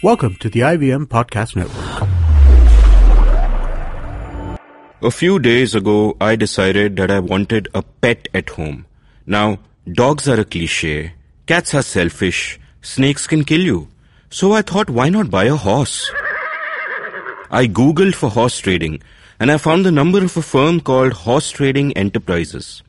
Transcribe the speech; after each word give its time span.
Welcome 0.00 0.36
to 0.36 0.48
the 0.48 0.60
IVM 0.60 1.06
Podcast 1.06 1.56
Network. 1.56 2.08
A 5.02 5.10
few 5.10 5.40
days 5.40 5.74
ago, 5.74 6.16
I 6.20 6.36
decided 6.36 6.94
that 6.98 7.10
I 7.10 7.18
wanted 7.18 7.66
a 7.74 7.82
pet 7.82 8.28
at 8.32 8.50
home. 8.50 8.86
Now, 9.26 9.58
dogs 9.92 10.28
are 10.28 10.38
a 10.38 10.44
cliche, 10.44 11.14
cats 11.46 11.74
are 11.74 11.82
selfish, 11.82 12.60
snakes 12.80 13.26
can 13.26 13.42
kill 13.42 13.60
you. 13.60 13.88
So 14.30 14.52
I 14.52 14.62
thought, 14.62 14.88
why 14.88 15.08
not 15.08 15.32
buy 15.32 15.46
a 15.46 15.56
horse? 15.56 16.08
I 17.50 17.66
googled 17.66 18.14
for 18.14 18.30
horse 18.30 18.60
trading 18.60 19.02
and 19.40 19.50
I 19.50 19.58
found 19.58 19.84
the 19.84 19.90
number 19.90 20.22
of 20.22 20.36
a 20.36 20.42
firm 20.42 20.80
called 20.80 21.12
Horse 21.12 21.50
Trading 21.50 21.92
Enterprises. 21.94 22.84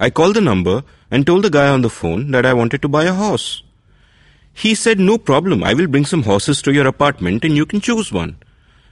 I 0.00 0.10
called 0.10 0.34
the 0.34 0.40
number 0.40 0.82
and 1.08 1.24
told 1.24 1.44
the 1.44 1.50
guy 1.50 1.68
on 1.68 1.82
the 1.82 1.88
phone 1.88 2.32
that 2.32 2.44
I 2.44 2.52
wanted 2.52 2.82
to 2.82 2.88
buy 2.88 3.04
a 3.04 3.14
horse. 3.14 3.61
He 4.54 4.74
said, 4.74 4.98
no 4.98 5.18
problem, 5.18 5.64
I 5.64 5.74
will 5.74 5.86
bring 5.86 6.04
some 6.04 6.22
horses 6.22 6.62
to 6.62 6.72
your 6.72 6.86
apartment 6.86 7.44
and 7.44 7.56
you 7.56 7.66
can 7.66 7.80
choose 7.80 8.12
one. 8.12 8.36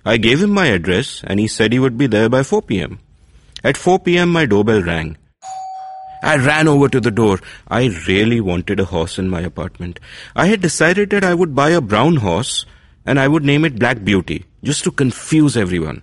I 0.04 0.16
gave 0.16 0.42
him 0.42 0.50
my 0.50 0.66
address 0.66 1.22
and 1.24 1.38
he 1.38 1.46
said 1.46 1.72
he 1.72 1.78
would 1.78 1.98
be 1.98 2.06
there 2.06 2.28
by 2.28 2.42
4 2.42 2.62
pm. 2.62 2.98
At 3.62 3.76
4 3.76 3.98
pm, 3.98 4.30
my 4.30 4.46
doorbell 4.46 4.82
rang. 4.82 5.18
I 6.22 6.36
ran 6.36 6.68
over 6.68 6.88
to 6.88 7.00
the 7.00 7.10
door. 7.10 7.38
I 7.68 7.86
really 8.06 8.40
wanted 8.40 8.80
a 8.80 8.84
horse 8.84 9.18
in 9.18 9.28
my 9.28 9.40
apartment. 9.40 10.00
I 10.34 10.46
had 10.46 10.60
decided 10.60 11.10
that 11.10 11.24
I 11.24 11.34
would 11.34 11.54
buy 11.54 11.70
a 11.70 11.80
brown 11.80 12.16
horse 12.16 12.66
and 13.06 13.18
I 13.18 13.28
would 13.28 13.44
name 13.44 13.64
it 13.64 13.78
Black 13.78 14.04
Beauty, 14.04 14.44
just 14.62 14.84
to 14.84 14.90
confuse 14.90 15.56
everyone. 15.56 16.02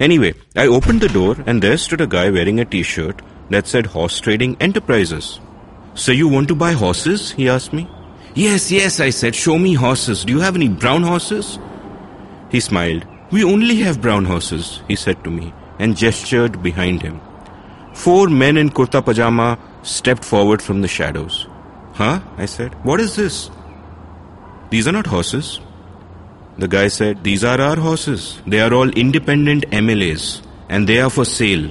Anyway, 0.00 0.34
I 0.56 0.66
opened 0.66 1.00
the 1.00 1.08
door 1.08 1.36
and 1.46 1.62
there 1.62 1.76
stood 1.78 2.00
a 2.00 2.06
guy 2.06 2.30
wearing 2.30 2.58
a 2.60 2.64
t-shirt 2.64 3.20
that 3.50 3.66
said 3.66 3.86
Horse 3.86 4.18
Trading 4.18 4.56
Enterprises. 4.60 5.40
So 5.94 6.10
you 6.12 6.28
want 6.28 6.48
to 6.48 6.54
buy 6.54 6.72
horses? 6.72 7.32
He 7.32 7.48
asked 7.48 7.72
me. 7.72 7.88
Yes, 8.34 8.72
yes, 8.72 8.98
I 8.98 9.10
said, 9.10 9.34
show 9.34 9.58
me 9.58 9.74
horses. 9.74 10.24
Do 10.24 10.32
you 10.32 10.40
have 10.40 10.56
any 10.56 10.68
brown 10.68 11.04
horses? 11.04 11.58
He 12.50 12.58
smiled. 12.58 13.06
We 13.30 13.44
only 13.44 13.76
have 13.76 14.00
brown 14.00 14.24
horses, 14.24 14.82
he 14.88 14.96
said 14.96 15.22
to 15.22 15.30
me, 15.30 15.52
and 15.78 15.96
gestured 15.96 16.60
behind 16.62 17.02
him. 17.02 17.20
Four 17.94 18.28
men 18.28 18.56
in 18.56 18.70
kurta 18.70 19.04
pajama 19.04 19.58
stepped 19.82 20.24
forward 20.24 20.60
from 20.60 20.82
the 20.82 20.88
shadows. 20.88 21.46
Huh? 21.92 22.20
I 22.36 22.46
said. 22.46 22.74
What 22.84 23.00
is 23.00 23.14
this? 23.14 23.50
These 24.70 24.88
are 24.88 24.92
not 24.92 25.06
horses. 25.06 25.60
The 26.58 26.66
guy 26.66 26.88
said, 26.88 27.22
These 27.22 27.44
are 27.44 27.60
our 27.60 27.76
horses. 27.76 28.42
They 28.48 28.60
are 28.60 28.74
all 28.74 28.90
independent 28.90 29.70
MLAs, 29.70 30.42
and 30.68 30.88
they 30.88 31.00
are 31.00 31.10
for 31.10 31.24
sale. 31.24 31.70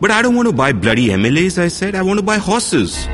But 0.00 0.10
I 0.10 0.22
don't 0.22 0.34
want 0.34 0.48
to 0.48 0.54
buy 0.54 0.72
bloody 0.72 1.08
MLAs, 1.08 1.58
I 1.58 1.68
said. 1.68 1.94
I 1.94 2.02
want 2.02 2.18
to 2.18 2.24
buy 2.24 2.38
horses. 2.38 3.06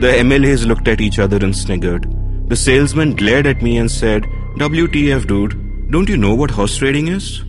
The 0.00 0.08
MLAs 0.08 0.66
looked 0.66 0.88
at 0.88 1.00
each 1.00 1.20
other 1.20 1.36
and 1.36 1.54
sniggered. 1.54 2.48
The 2.48 2.56
salesman 2.56 3.14
glared 3.14 3.46
at 3.46 3.62
me 3.62 3.78
and 3.78 3.88
said, 3.88 4.24
WTF, 4.56 5.26
dude. 5.26 5.90
Don't 5.90 6.08
you 6.08 6.16
know 6.16 6.34
what 6.34 6.50
horse 6.50 6.76
trading 6.76 7.06
is? 7.08 7.44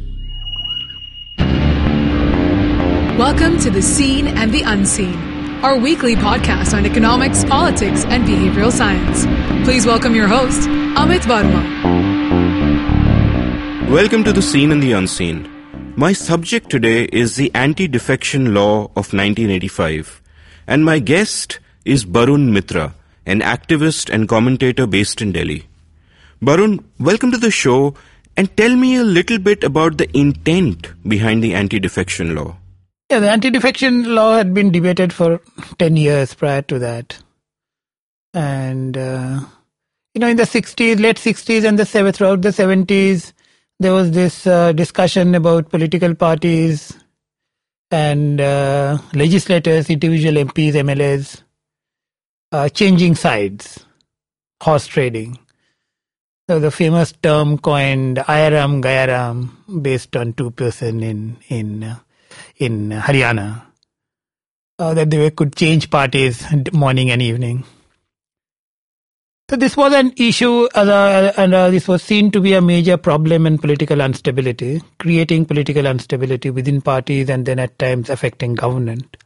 Welcome 3.17 3.57
to 3.61 3.71
The 3.71 3.81
Seen 3.81 4.27
and 4.27 4.53
the 4.53 4.61
Unseen, 4.61 5.15
our 5.63 5.75
weekly 5.77 6.15
podcast 6.15 6.77
on 6.77 6.85
economics, 6.85 7.43
politics, 7.43 8.05
and 8.05 8.23
behavioral 8.25 8.71
science. 8.71 9.25
Please 9.65 9.87
welcome 9.87 10.13
your 10.13 10.27
host, 10.27 10.69
Amit 10.69 11.21
Varma. 11.21 11.63
Welcome 13.89 14.23
to 14.23 14.31
The 14.31 14.43
Seen 14.43 14.71
and 14.71 14.83
the 14.83 14.91
Unseen. 14.91 15.49
My 15.97 16.13
subject 16.13 16.69
today 16.69 17.05
is 17.05 17.37
the 17.37 17.51
Anti 17.55 17.87
Defection 17.87 18.53
Law 18.53 18.83
of 18.95 19.11
1985, 19.13 20.21
and 20.67 20.85
my 20.85 20.99
guest 20.99 21.59
is 21.85 22.03
Barun 22.03 22.51
Mitra, 22.51 22.95
an 23.25 23.41
activist 23.41 24.09
and 24.09 24.27
commentator 24.27 24.87
based 24.87 25.21
in 25.21 25.31
Delhi. 25.31 25.67
Barun, 26.41 26.83
welcome 26.99 27.31
to 27.31 27.37
the 27.37 27.51
show 27.51 27.95
and 28.35 28.55
tell 28.57 28.75
me 28.75 28.95
a 28.95 29.03
little 29.03 29.37
bit 29.37 29.63
about 29.63 29.97
the 29.97 30.17
intent 30.17 30.91
behind 31.07 31.43
the 31.43 31.53
anti 31.53 31.79
defection 31.79 32.35
law. 32.35 32.57
Yeah, 33.11 33.19
the 33.19 33.29
anti 33.29 33.51
defection 33.51 34.15
law 34.15 34.35
had 34.35 34.53
been 34.53 34.71
debated 34.71 35.13
for 35.13 35.39
10 35.77 35.95
years 35.95 36.33
prior 36.33 36.63
to 36.63 36.79
that. 36.79 37.17
And, 38.33 38.97
uh, 38.97 39.41
you 40.13 40.19
know, 40.19 40.27
in 40.27 40.37
the 40.37 40.43
60s, 40.43 40.99
late 40.99 41.17
60s 41.17 41.63
and 41.63 41.79
the 41.79 41.85
throughout 41.85 42.41
the 42.41 42.49
70s, 42.49 43.31
there 43.79 43.93
was 43.93 44.11
this 44.11 44.47
uh, 44.47 44.71
discussion 44.71 45.35
about 45.35 45.69
political 45.69 46.15
parties 46.15 46.97
and 47.91 48.41
uh, 48.41 48.97
legislators, 49.13 49.89
individual 49.89 50.43
MPs, 50.43 50.73
MLAs, 50.73 51.43
changing 52.73 53.15
sides, 53.15 53.85
horse 54.61 54.87
trading. 54.87 55.39
So 56.47 56.59
the 56.59 56.69
famous 56.69 57.11
term 57.11 57.57
coined 57.57 58.17
Ayaram 58.17 58.81
Gayaram 58.81 59.49
based 59.81 60.15
on 60.15 60.33
two 60.33 60.51
person 60.51 61.01
in 61.01 61.37
in 61.49 61.83
uh, 61.83 61.99
in 62.57 62.89
Haryana 62.89 63.65
uh, 64.77 64.93
that 64.93 65.09
they 65.09 65.31
could 65.31 65.55
change 65.55 65.89
parties 65.89 66.45
morning 66.71 67.09
and 67.09 67.21
evening. 67.21 67.63
So 69.49 69.55
this 69.55 69.77
was 69.77 69.93
an 69.93 70.11
issue, 70.17 70.67
uh, 70.73 71.31
and 71.37 71.53
uh, 71.53 71.69
this 71.69 71.87
was 71.87 72.01
seen 72.01 72.31
to 72.31 72.39
be 72.39 72.53
a 72.53 72.61
major 72.61 72.97
problem 72.97 73.45
in 73.45 73.59
political 73.59 74.01
instability, 74.01 74.81
creating 74.99 75.45
political 75.45 75.85
instability 75.85 76.49
within 76.49 76.81
parties 76.81 77.29
and 77.29 77.45
then 77.45 77.59
at 77.59 77.77
times 77.77 78.09
affecting 78.09 78.55
government. 78.55 79.17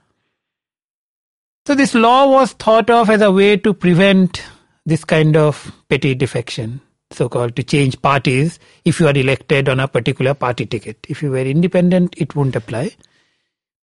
So 1.70 1.76
this 1.76 1.94
law 1.94 2.28
was 2.28 2.54
thought 2.54 2.90
of 2.90 3.12
as 3.12 3.22
a 3.22 3.32
way 3.32 3.56
to 3.56 3.76
prevent 3.76 4.44
this 4.88 5.06
kind 5.06 5.38
of 5.38 5.72
petty 5.88 6.16
defection 6.16 6.82
so-called 7.12 7.56
to 7.58 7.62
change 7.62 8.02
parties 8.02 8.58
if 8.86 9.00
you 9.00 9.06
are 9.06 9.16
elected 9.16 9.70
on 9.70 9.80
a 9.80 9.88
particular 9.88 10.34
party 10.34 10.66
ticket. 10.66 11.06
If 11.08 11.22
you 11.22 11.30
were 11.30 11.38
independent, 11.38 12.16
it 12.18 12.36
wouldn't 12.36 12.56
apply. 12.56 12.96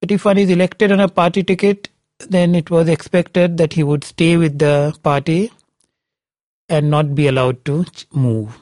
But 0.00 0.10
if 0.10 0.24
one 0.24 0.36
is 0.36 0.50
elected 0.50 0.90
on 0.90 0.98
a 0.98 1.06
party 1.06 1.44
ticket, 1.44 1.88
then 2.28 2.56
it 2.56 2.72
was 2.72 2.88
expected 2.88 3.56
that 3.58 3.74
he 3.74 3.84
would 3.84 4.02
stay 4.02 4.36
with 4.36 4.58
the 4.58 4.92
party 5.04 5.52
and 6.68 6.90
not 6.90 7.14
be 7.14 7.28
allowed 7.28 7.64
to 7.66 7.84
move. 8.12 8.58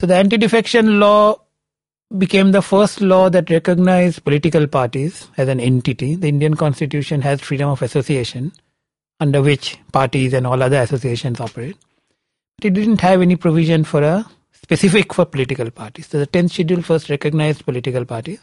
So 0.00 0.08
the 0.08 0.16
anti-defection 0.16 0.98
law 0.98 1.36
became 2.18 2.52
the 2.52 2.62
first 2.62 3.00
law 3.00 3.30
that 3.30 3.50
recognized 3.50 4.24
political 4.24 4.66
parties 4.66 5.28
as 5.36 5.48
an 5.48 5.60
entity. 5.60 6.16
The 6.16 6.28
Indian 6.28 6.54
constitution 6.54 7.22
has 7.22 7.40
freedom 7.40 7.70
of 7.70 7.82
association 7.82 8.52
under 9.20 9.42
which 9.42 9.78
parties 9.92 10.32
and 10.32 10.46
all 10.46 10.62
other 10.62 10.80
associations 10.80 11.40
operate 11.40 11.76
But 12.56 12.66
it 12.66 12.74
didn't 12.74 13.00
have 13.00 13.22
any 13.22 13.36
provision 13.36 13.84
for 13.84 14.02
a 14.02 14.26
specific 14.52 15.14
for 15.14 15.24
political 15.24 15.70
parties. 15.70 16.08
So 16.08 16.18
the 16.18 16.26
10th 16.26 16.50
schedule 16.50 16.82
first 16.82 17.10
recognized 17.10 17.64
political 17.64 18.04
parties 18.04 18.40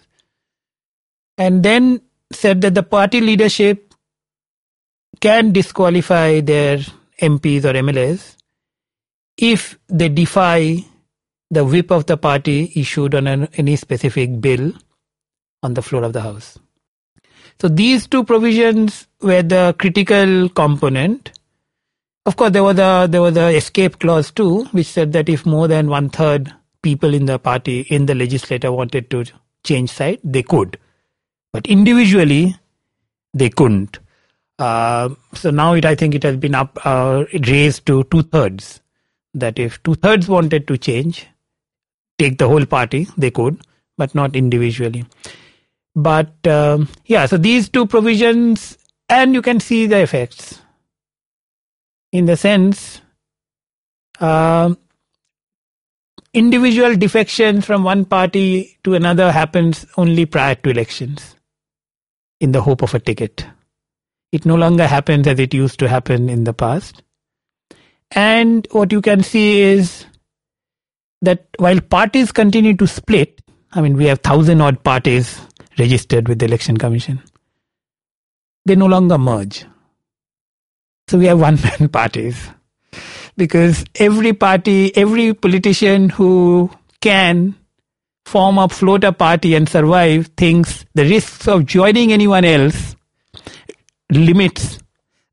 and 1.38 1.63
then 1.63 2.01
said 2.31 2.61
that 2.61 2.75
the 2.75 2.83
party 2.83 3.22
leadership 3.22 3.94
can 5.19 5.51
disqualify 5.51 6.41
their 6.41 6.79
MPs 7.22 7.66
or 7.66 7.73
MLAs 7.73 8.35
if 9.38 9.77
they 9.88 10.09
defy 10.09 10.83
the 11.49 11.63
whip 11.63 11.91
of 11.91 12.05
the 12.05 12.17
party 12.17 12.71
issued 12.75 13.15
on 13.15 13.27
an, 13.27 13.47
any 13.53 13.75
specific 13.75 14.41
bill 14.41 14.73
on 15.63 15.73
the 15.73 15.81
floor 15.81 16.03
of 16.03 16.13
the 16.13 16.21
House. 16.21 16.57
So 17.59 17.67
these 17.67 18.07
two 18.07 18.23
provisions 18.23 19.07
were 19.21 19.41
the 19.41 19.75
critical 19.79 20.49
component 20.49 21.31
of 22.27 22.35
course, 22.35 22.51
there 22.51 22.63
was 22.63 22.77
a 22.77 23.07
there 23.09 23.21
was 23.21 23.37
a 23.37 23.55
escape 23.55 23.99
clause 23.99 24.31
too, 24.31 24.65
which 24.73 24.87
said 24.87 25.13
that 25.13 25.29
if 25.29 25.45
more 25.45 25.69
than 25.69 25.87
one 25.87 26.09
third 26.09 26.53
people 26.81 27.13
in 27.13 27.25
the 27.25 27.39
party 27.39 27.81
in 27.89 28.05
the 28.05 28.15
legislature 28.15 28.69
wanted 28.69 29.09
to 29.11 29.23
change 29.63 29.89
side, 29.89 30.19
they 30.25 30.43
could, 30.43 30.77
but 31.53 31.65
individually 31.67 32.53
they 33.33 33.49
couldn't. 33.49 33.99
Uh, 34.59 35.07
so 35.35 35.51
now 35.51 35.73
it, 35.73 35.85
I 35.85 35.95
think 35.95 36.15
it 36.15 36.23
has 36.23 36.35
been 36.35 36.53
up 36.53 36.77
uh, 36.83 37.23
raised 37.47 37.85
to 37.85 38.03
two 38.03 38.23
thirds. 38.23 38.81
That 39.33 39.57
if 39.57 39.81
two 39.83 39.95
thirds 39.95 40.27
wanted 40.27 40.67
to 40.67 40.77
change, 40.77 41.27
take 42.17 42.37
the 42.37 42.47
whole 42.47 42.65
party, 42.65 43.07
they 43.17 43.31
could, 43.31 43.61
but 43.97 44.13
not 44.15 44.35
individually. 44.35 45.05
But 45.95 46.45
um, 46.47 46.89
yeah, 47.05 47.25
so 47.25 47.37
these 47.37 47.69
two 47.69 47.87
provisions, 47.87 48.77
and 49.09 49.33
you 49.33 49.41
can 49.41 49.59
see 49.59 49.87
the 49.87 49.99
effects 49.99 50.61
in 52.11 52.25
the 52.25 52.37
sense 52.37 53.01
uh, 54.19 54.73
individual 56.33 56.95
defection 56.95 57.61
from 57.61 57.83
one 57.83 58.05
party 58.05 58.77
to 58.83 58.93
another 58.93 59.31
happens 59.31 59.85
only 59.97 60.25
prior 60.25 60.55
to 60.55 60.69
elections 60.69 61.35
in 62.39 62.51
the 62.51 62.61
hope 62.61 62.81
of 62.81 62.93
a 62.93 62.99
ticket. 62.99 63.45
It 64.31 64.45
no 64.45 64.55
longer 64.55 64.85
happens 64.85 65.27
as 65.27 65.39
it 65.39 65.53
used 65.53 65.79
to 65.79 65.87
happen 65.87 66.29
in 66.29 66.43
the 66.43 66.53
past. 66.53 67.01
And 68.11 68.67
what 68.71 68.91
you 68.91 69.01
can 69.01 69.23
see 69.23 69.61
is 69.61 70.05
that 71.21 71.47
while 71.57 71.79
parties 71.81 72.31
continue 72.31 72.75
to 72.75 72.87
split, 72.87 73.41
I 73.73 73.81
mean, 73.81 73.97
we 73.97 74.05
have 74.05 74.19
thousand 74.19 74.61
odd 74.61 74.83
parties 74.83 75.39
registered 75.77 76.27
with 76.27 76.39
the 76.39 76.45
election 76.45 76.77
commission, 76.77 77.21
they 78.65 78.75
no 78.75 78.85
longer 78.85 79.17
merge. 79.17 79.65
So 81.07 81.17
we 81.17 81.25
have 81.25 81.39
one 81.47 81.59
man 81.61 81.89
parties. 81.89 82.49
because 83.37 83.85
every 83.95 84.33
party, 84.33 84.95
every 84.97 85.33
politician 85.33 86.09
who 86.09 86.69
can 86.99 87.55
form 88.25 88.57
a 88.57 88.67
floater 88.67 89.11
party 89.11 89.55
and 89.55 89.69
survive 89.69 90.27
thinks 90.35 90.85
the 90.95 91.05
risks 91.05 91.47
of 91.47 91.65
joining 91.65 92.11
anyone 92.11 92.43
else 92.43 92.95
limits 94.11 94.79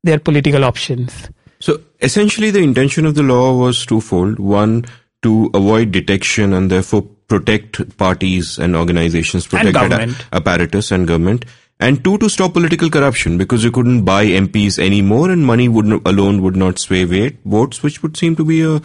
their 0.03 0.19
political 0.19 0.63
options. 0.63 1.29
So 1.59 1.81
essentially, 1.99 2.51
the 2.51 2.59
intention 2.59 3.05
of 3.05 3.15
the 3.15 3.23
law 3.23 3.57
was 3.57 3.85
twofold. 3.85 4.39
One, 4.39 4.85
to 5.25 5.49
avoid 5.55 5.91
defection 5.91 6.53
and 6.53 6.69
therefore 6.69 7.01
protect 7.27 7.97
parties 7.97 8.59
and 8.59 8.75
organizations, 8.75 9.47
protect 9.47 9.75
And 9.75 10.15
apparatus 10.31 10.91
and 10.91 11.07
government. 11.07 11.45
And 11.79 12.03
two, 12.03 12.17
to 12.19 12.29
stop 12.29 12.53
political 12.53 12.91
corruption 12.91 13.39
because 13.39 13.63
you 13.63 13.71
couldn't 13.71 14.03
buy 14.05 14.25
MPs 14.27 14.77
anymore 14.77 15.31
and 15.31 15.45
money 15.45 15.67
would 15.67 15.87
alone 16.07 16.43
would 16.43 16.55
not 16.55 16.77
sway 16.77 17.05
weight, 17.05 17.39
votes, 17.43 17.81
which 17.81 18.03
would 18.03 18.15
seem 18.15 18.35
to 18.35 18.45
be 18.45 18.61
a, 18.61 18.79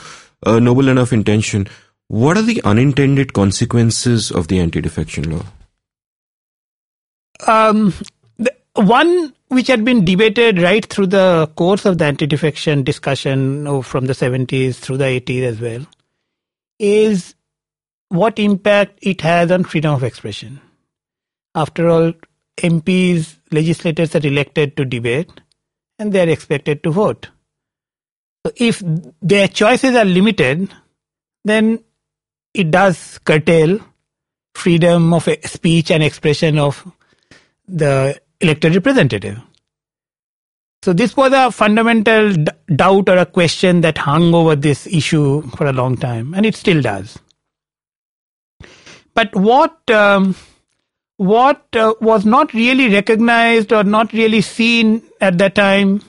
a 0.47 0.59
noble 0.59 0.89
enough 0.89 1.13
intention. 1.13 1.69
What 2.09 2.39
are 2.39 2.43
the 2.43 2.63
unintended 2.65 3.35
consequences 3.35 4.33
of 4.33 4.49
the 4.49 4.61
anti-defection 4.61 5.31
law? 5.31 5.45
Um, 7.47 7.93
the 8.39 8.53
one 8.75 9.35
which 9.49 9.69
had 9.69 9.85
been 9.85 10.07
debated 10.07 10.59
right 10.59 10.85
through 10.87 11.09
the 11.09 11.53
course 11.55 11.85
of 11.85 11.99
the 11.99 12.07
anti-defection 12.07 12.83
discussion 12.83 13.67
oh, 13.67 13.83
from 13.83 14.07
the 14.07 14.15
70s 14.15 14.77
through 14.77 14.97
the 14.97 15.05
80s 15.05 15.43
as 15.43 15.61
well 15.61 15.87
is 16.81 17.35
what 18.09 18.39
impact 18.39 18.99
it 19.03 19.21
has 19.21 19.53
on 19.53 19.63
freedom 19.65 19.95
of 19.95 20.03
expression. 20.03 20.61
After 21.55 21.89
all, 21.89 22.13
MPs, 22.57 23.37
legislators 23.53 24.15
are 24.17 24.27
elected 24.27 24.77
to 24.77 24.85
debate 24.85 25.31
and 25.99 26.13
they 26.13 26.21
are 26.21 26.29
expected 26.29 26.83
to 26.83 26.91
vote. 26.91 27.29
So 28.45 28.53
if 28.57 28.83
their 29.21 29.47
choices 29.49 29.95
are 29.95 30.05
limited, 30.05 30.73
then 31.45 31.85
it 32.55 32.71
does 32.71 33.19
curtail 33.19 33.79
freedom 34.55 35.13
of 35.13 35.29
speech 35.45 35.91
and 35.91 36.03
expression 36.03 36.59
of 36.59 36.91
the 37.69 38.21
elected 38.41 38.75
representative. 38.75 39.39
So 40.83 40.93
this 40.95 41.15
was 41.17 41.33
a 41.33 41.51
fundamental 41.51 42.33
d- 42.33 42.51
doubt 42.75 43.09
or 43.09 43.19
a 43.19 43.27
question 43.27 43.83
that 43.83 43.99
hung 43.99 44.35
over 44.35 44.57
this 44.57 44.87
issue 44.87 45.43
for 45.51 45.67
a 45.67 45.73
long 45.73 45.97
time, 45.97 46.33
and 46.35 46.47
it 46.47 46.57
still 46.57 46.81
does. 46.81 47.19
But 49.15 49.35
what 49.37 49.79
um, 49.91 50.35
what 51.17 51.67
uh, 51.77 51.95
was 52.01 52.25
not 52.25 52.55
really 52.55 52.89
recognized 52.89 53.73
or 53.73 53.85
not 53.85 54.13
really 54.15 54.41
seen 54.41 55.03
at 55.21 55.37
that 55.39 55.55
time 55.55 56.01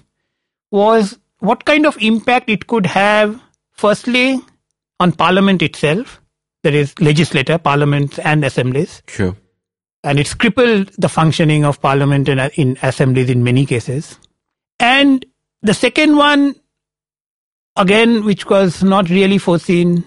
was 0.72 1.18
what 1.40 1.66
kind 1.66 1.86
of 1.86 1.98
impact 2.02 2.50
it 2.50 2.68
could 2.68 2.86
have, 2.86 3.42
firstly, 3.72 4.40
on 5.02 5.12
Parliament 5.12 5.62
itself, 5.62 6.22
that 6.64 6.74
is, 6.74 6.98
legislature, 7.02 7.58
parliaments, 7.58 8.20
and 8.20 8.46
assemblies 8.46 9.02
Sure. 9.08 9.36
and 10.04 10.18
it's 10.20 10.34
crippled 10.34 10.90
the 10.98 11.10
functioning 11.10 11.66
of 11.66 11.82
parliament 11.82 12.30
and 12.30 12.40
in 12.56 12.78
assemblies 12.84 13.30
in 13.30 13.44
many 13.44 13.66
cases. 13.66 14.18
And 14.82 15.24
the 15.62 15.76
second 15.76 16.18
one, 16.18 16.56
again, 17.76 18.26
which 18.26 18.48
was 18.48 18.82
not 18.82 19.12
really 19.12 19.38
foreseen, 19.38 20.04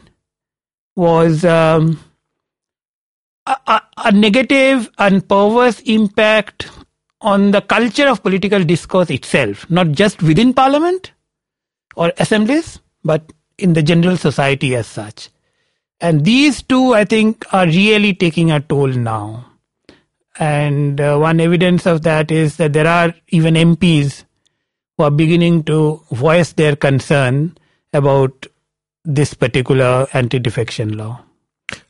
was 0.97 1.45
um, 1.45 2.01
a, 3.47 3.81
a, 3.97 4.11
negative 4.11 4.91
and 4.99 5.27
perverse 5.29 5.79
impact 5.83 6.69
on 7.21 7.53
the 7.53 7.61
culture 7.61 8.09
of 8.09 8.25
political 8.25 8.65
discourse 8.65 9.11
itself, 9.11 9.71
not 9.71 9.93
just 9.93 10.21
within 10.25 10.53
parliament 10.53 11.13
or 11.95 12.13
assemblies, 12.19 12.81
but 13.05 13.33
in 13.59 13.75
the 13.75 13.83
general 13.83 14.17
society 14.17 14.75
as 14.75 14.89
such. 14.89 15.31
And 16.01 16.25
these 16.25 16.63
two, 16.63 16.95
I 16.95 17.05
think, 17.05 17.47
are 17.55 17.67
really 17.67 18.13
taking 18.13 18.51
a 18.51 18.59
toll 18.59 18.89
now. 18.89 19.53
And 20.37 21.01
uh, 21.01 21.17
one 21.19 21.39
evidence 21.39 21.87
of 21.87 22.03
that 22.03 22.33
is 22.33 22.57
that 22.57 22.73
there 22.73 22.89
are 22.89 23.15
even 23.29 23.55
MPs 23.55 24.25
who 24.97 25.05
are 25.05 25.11
beginning 25.11 25.65
to 25.65 26.01
voice 26.11 26.53
their 26.53 26.77
concern 26.77 27.57
about 27.93 28.47
this 29.05 29.35
particular 29.35 30.07
anti 30.13 30.39
defection 30.39 30.97
law. 30.97 31.21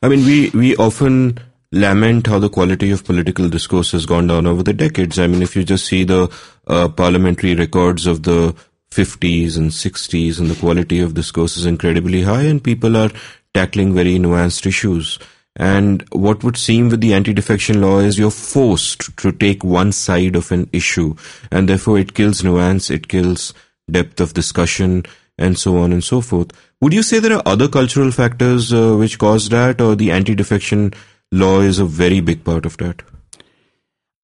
I 0.03 0.09
mean, 0.09 0.25
we, 0.25 0.51
we 0.51 0.77
often 0.77 1.39
lament 1.73 2.27
how 2.27 2.39
the 2.39 2.49
quality 2.49 2.91
of 2.91 3.05
political 3.05 3.49
discourse 3.49 3.93
has 3.93 4.06
gone 4.06 4.29
down 4.29 4.47
over 4.47 4.62
the 4.62 4.73
decades. 4.73 5.19
I 5.19 5.27
mean, 5.27 5.43
if 5.43 5.56
you 5.56 5.65
just 5.65 5.87
see 5.87 6.05
the 6.05 6.33
uh, 6.67 6.89
parliamentary 6.89 7.55
records 7.55 8.06
of 8.06 8.23
the 8.23 8.55
50s 8.91 9.56
and 9.56 9.71
60s, 9.71 10.39
and 10.39 10.49
the 10.49 10.55
quality 10.55 11.01
of 11.01 11.15
discourse 11.15 11.56
is 11.56 11.67
incredibly 11.67 12.23
high, 12.23 12.43
and 12.43 12.62
people 12.62 12.97
are 12.97 13.11
tackling 13.53 13.95
very 13.95 14.19
nuanced 14.19 14.67
issues. 14.67 15.19
And 15.56 16.05
what 16.11 16.43
would 16.43 16.56
seem 16.56 16.89
with 16.89 17.01
the 17.01 17.15
anti-defection 17.15 17.81
law 17.81 18.01
is 18.01 18.19
you're 18.19 18.31
forced 18.31 19.17
to 19.19 19.31
take 19.31 19.62
one 19.62 19.93
side 19.93 20.35
of 20.35 20.51
an 20.51 20.69
issue, 20.73 21.15
and 21.51 21.69
therefore 21.69 21.99
it 21.99 22.15
kills 22.15 22.43
nuance, 22.43 22.91
it 22.91 23.06
kills 23.06 23.55
depth 23.89 24.21
of 24.21 24.35
discussion, 24.35 25.05
and 25.39 25.59
so 25.59 25.79
on 25.79 25.93
and 25.93 26.03
so 26.03 26.21
forth. 26.21 26.51
Would 26.81 26.93
you 26.93 27.03
say 27.03 27.19
there 27.21 27.37
are 27.37 27.43
other 27.47 27.69
cultural 27.69 28.11
factors 28.11 28.73
uh, 28.73 28.97
which 28.97 29.19
cause 29.19 29.49
that, 29.51 29.81
or 29.81 29.95
the 29.95 30.11
anti-defection 30.11 30.95
law 31.31 31.61
is 31.61 31.79
a 31.79 31.85
very 31.85 32.21
big 32.21 32.45
part 32.45 32.67
of 32.67 32.77
that? 32.79 33.03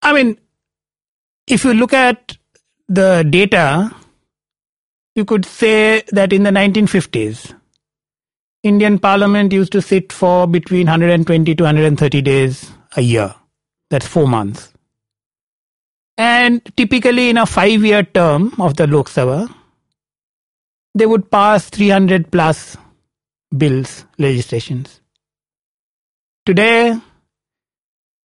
I 0.03 0.13
mean, 0.13 0.39
if 1.47 1.65
you 1.65 1.75
look 1.75 1.93
at 1.93 2.37
the 2.89 3.27
data, 3.29 3.95
you 5.15 5.25
could 5.25 5.45
say 5.45 6.03
that 6.11 6.33
in 6.33 6.43
the 6.43 6.51
1950s, 6.51 7.55
Indian 8.63 8.99
Parliament 8.99 9.53
used 9.53 9.73
to 9.73 9.81
sit 9.81 10.13
for 10.13 10.47
between 10.47 10.87
120 10.87 11.55
to 11.55 11.65
130 11.65 12.23
days 12.23 12.71
a 12.97 13.01
year. 13.01 13.35
That's 13.89 14.07
four 14.07 14.29
months. 14.29 14.73
And 16.19 16.61
typically 16.77 17.31
in 17.31 17.39
a 17.39 17.47
five 17.47 17.83
year 17.83 18.03
term 18.03 18.53
of 18.61 18.77
the 18.77 18.87
Lok 18.87 19.09
Sabha, 19.09 19.53
they 20.95 21.07
would 21.07 21.31
pass 21.31 21.71
300 21.71 22.31
plus 22.31 22.77
bills, 23.57 24.05
legislations. 24.19 25.01
Today, 26.45 27.01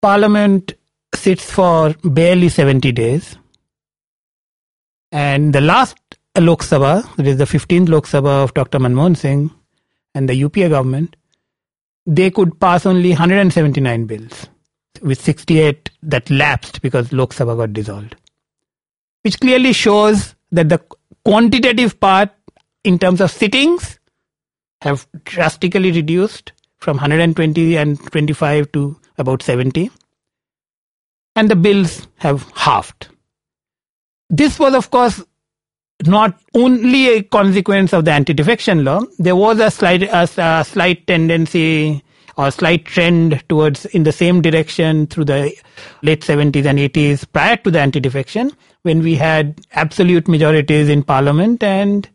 Parliament 0.02 0.74
sits 1.14 1.50
for 1.50 1.96
barely 2.04 2.50
70 2.50 2.92
days. 2.92 3.38
And 5.14 5.54
the 5.54 5.62
last 5.62 5.98
Lok 6.38 6.62
Sabha, 6.62 7.16
that 7.16 7.26
is 7.26 7.38
the 7.38 7.46
15th 7.46 7.88
Lok 7.88 8.06
Sabha 8.06 8.44
of 8.44 8.54
Dr. 8.54 8.80
Manmohan 8.80 9.16
Singh 9.16 9.50
and 10.16 10.28
the 10.28 10.34
UPA 10.34 10.70
government, 10.70 11.16
they 12.08 12.32
could 12.32 12.60
pass 12.60 12.86
only 12.86 13.10
179 13.10 14.06
bills, 14.06 14.48
with 15.02 15.22
68 15.22 15.92
that 16.02 16.30
lapsed 16.32 16.82
because 16.82 17.14
Lok 17.14 17.34
Sabha 17.34 17.56
got 17.56 17.74
dissolved. 17.74 18.16
Which 19.22 19.40
clearly 19.40 19.74
shows 19.74 20.34
that 20.52 20.70
the 20.70 20.82
quantitative 21.24 22.00
part 22.00 22.32
in 22.84 22.98
terms 22.98 23.22
of 23.22 23.30
sittings 23.30 24.00
have 24.82 25.08
drastically 25.26 25.92
reduced 25.92 26.54
from 26.78 26.98
120 26.98 27.78
and 27.78 28.00
25 28.12 28.72
to 28.74 29.00
about 29.18 29.42
70 29.42 29.90
and 31.36 31.50
the 31.50 31.56
bills 31.56 32.08
have 32.18 32.44
halved 32.54 33.08
this 34.30 34.60
was 34.60 34.76
of 34.76 34.92
course 34.92 35.24
not 36.04 36.40
only 36.54 37.08
a 37.08 37.24
consequence 37.24 37.94
of 37.94 38.06
the 38.06 38.12
anti-defection 38.12 38.84
law 38.84 39.02
there 39.18 39.36
was 39.36 39.60
a 39.60 39.72
slight 39.72 40.04
a, 40.04 40.30
a 40.38 40.64
slight 40.64 41.06
tendency 41.08 42.04
or 42.38 42.52
slight 42.52 42.86
trend 42.86 43.42
towards 43.48 43.86
in 43.88 44.04
the 44.04 44.12
same 44.12 44.42
direction 44.42 45.08
through 45.08 45.26
the 45.26 45.56
late 46.04 46.22
70s 46.22 46.66
and 46.66 46.80
80s 46.80 47.26
prior 47.32 47.56
to 47.58 47.72
the 47.72 47.80
anti-defection 47.80 48.52
when 48.84 49.02
we 49.02 49.16
had 49.16 49.60
absolute 49.72 50.28
majorities 50.28 50.90
in 50.90 51.02
parliament 51.02 51.64
and 51.64 52.10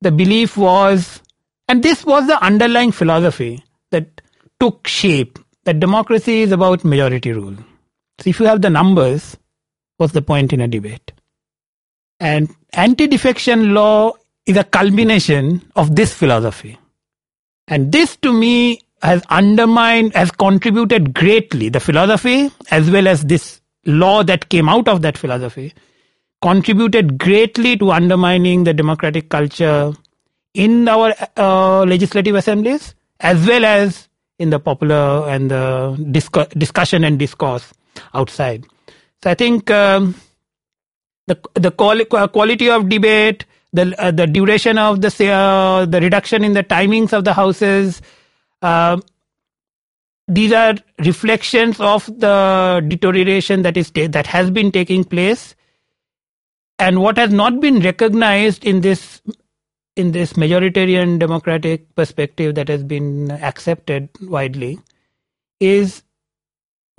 the 0.00 0.10
belief 0.10 0.56
was 0.56 1.22
and 1.68 1.82
this 1.82 2.04
was 2.04 2.26
the 2.26 2.42
underlying 2.42 2.90
philosophy 2.90 3.62
that 3.90 4.20
took 4.58 4.86
shape 4.88 5.38
that 5.64 5.78
democracy 5.78 6.40
is 6.40 6.52
about 6.52 6.84
majority 6.84 7.32
rule. 7.32 7.54
So 8.18 8.30
if 8.30 8.40
you 8.40 8.46
have 8.46 8.62
the 8.62 8.70
numbers 8.70 9.36
what's 9.98 10.14
the 10.14 10.22
point 10.22 10.52
in 10.52 10.60
a 10.60 10.66
debate 10.66 11.12
and 12.20 12.54
anti-defection 12.72 13.74
law 13.74 14.12
is 14.46 14.56
a 14.56 14.64
culmination 14.64 15.62
of 15.76 15.96
this 15.96 16.14
philosophy 16.14 16.78
and 17.68 17.92
this 17.92 18.16
to 18.16 18.32
me 18.32 18.80
has 19.02 19.22
undermined 19.30 20.12
has 20.14 20.30
contributed 20.30 21.14
greatly 21.14 21.68
the 21.68 21.80
philosophy 21.80 22.50
as 22.70 22.90
well 22.90 23.08
as 23.08 23.24
this 23.24 23.60
law 23.86 24.22
that 24.22 24.48
came 24.50 24.68
out 24.68 24.86
of 24.88 25.02
that 25.02 25.16
philosophy 25.16 25.72
contributed 26.42 27.18
greatly 27.18 27.76
to 27.76 27.90
undermining 27.90 28.64
the 28.64 28.74
democratic 28.74 29.28
culture 29.28 29.92
in 30.54 30.88
our 30.88 31.14
uh, 31.36 31.82
legislative 31.84 32.34
assemblies 32.34 32.94
as 33.20 33.46
well 33.46 33.64
as 33.64 34.08
in 34.38 34.50
the 34.50 34.58
popular 34.58 35.28
and 35.28 35.50
the 35.50 35.96
discu- 36.10 36.48
discussion 36.58 37.04
and 37.04 37.18
discourse 37.18 37.72
outside. 38.14 38.64
So 39.22 39.30
I 39.30 39.34
think 39.34 39.70
um, 39.70 40.14
the 41.30 41.38
the 41.54 41.70
quality 42.32 42.68
of 42.68 42.88
debate, 42.88 43.44
the 43.72 43.94
uh, 43.98 44.10
the 44.10 44.26
duration 44.26 44.78
of 44.78 45.00
the 45.00 45.28
uh, 45.28 45.86
the 45.86 46.00
reduction 46.00 46.44
in 46.44 46.54
the 46.54 46.64
timings 46.64 47.12
of 47.12 47.24
the 47.24 47.32
houses. 47.32 48.02
Uh, 48.62 49.00
these 50.26 50.52
are 50.52 50.74
reflections 50.98 51.80
of 51.80 52.06
the 52.06 52.84
deterioration 52.88 53.62
that 53.62 53.76
is 53.76 53.90
that 53.92 54.26
has 54.26 54.50
been 54.50 54.72
taking 54.72 55.04
place, 55.04 55.54
and 56.78 57.00
what 57.00 57.16
has 57.18 57.32
not 57.32 57.60
been 57.60 57.80
recognized 57.80 58.64
in 58.64 58.80
this 58.80 59.22
in 59.96 60.12
this 60.12 60.34
majoritarian 60.34 61.18
democratic 61.18 61.94
perspective 61.94 62.54
that 62.54 62.68
has 62.68 62.84
been 62.84 63.30
accepted 63.30 64.08
widely 64.22 64.78
is 65.58 66.02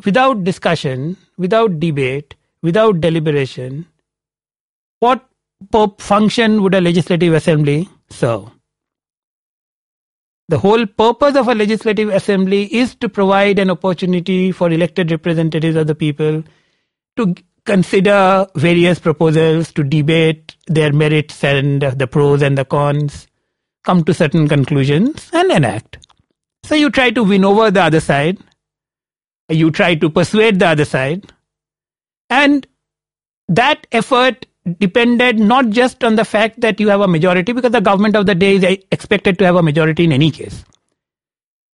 without 0.06 0.44
discussion, 0.44 1.18
without 1.38 1.80
debate, 1.80 2.36
without 2.62 3.02
deliberation, 3.02 3.88
what 5.02 5.28
function 6.00 6.62
would 6.64 6.74
a 6.74 6.82
legislative 6.82 7.34
assembly 7.34 7.90
serve? 8.10 8.50
The 10.48 10.60
whole 10.60 10.86
purpose 10.86 11.36
of 11.36 11.48
a 11.48 11.56
legislative 11.56 12.10
assembly 12.10 12.74
is 12.74 12.96
to 12.96 13.10
provide 13.10 13.58
an 13.58 13.70
opportunity 13.70 14.52
for 14.52 14.70
elected 14.70 15.12
representatives 15.12 15.76
of 15.76 15.88
the 15.88 15.96
people 15.96 16.44
to 17.16 17.36
consider 17.66 18.46
various 18.56 19.00
proposals, 19.00 19.72
to 19.74 19.84
debate 19.84 20.56
their 20.68 20.92
merits 20.92 21.44
and 21.44 21.82
the 21.82 22.08
pros 22.08 22.42
and 22.42 22.58
the 22.58 22.66
cons, 22.66 23.28
come 23.84 24.04
to 24.04 24.14
certain 24.14 24.48
conclusions, 24.48 25.30
and 25.32 25.52
enact. 25.52 26.06
So 26.64 26.76
you 26.76 26.90
try 26.90 27.12
to 27.12 27.24
win 27.24 27.46
over 27.46 27.72
the 27.72 27.84
other 27.84 28.00
side, 28.00 28.38
you 29.50 29.72
try 29.72 29.96
to 29.96 30.10
persuade 30.10 30.60
the 30.60 30.68
other 30.68 30.86
side, 30.86 31.32
and 32.30 32.68
that 33.48 33.88
effort 33.92 34.46
depended 34.80 35.40
not 35.40 35.70
just 35.70 36.04
on 36.04 36.16
the 36.16 36.26
fact 36.26 36.62
that 36.62 36.80
you 36.80 36.90
have 36.90 37.02
a 37.02 37.08
majority, 37.08 37.52
because 37.52 37.72
the 37.72 37.82
government 37.82 38.16
of 38.16 38.26
the 38.26 38.36
day 38.36 38.56
is 38.56 38.64
expected 38.92 39.40
to 39.40 39.46
have 39.46 39.56
a 39.56 39.64
majority 39.64 40.04
in 40.04 40.12
any 40.12 40.30
case. 40.32 40.64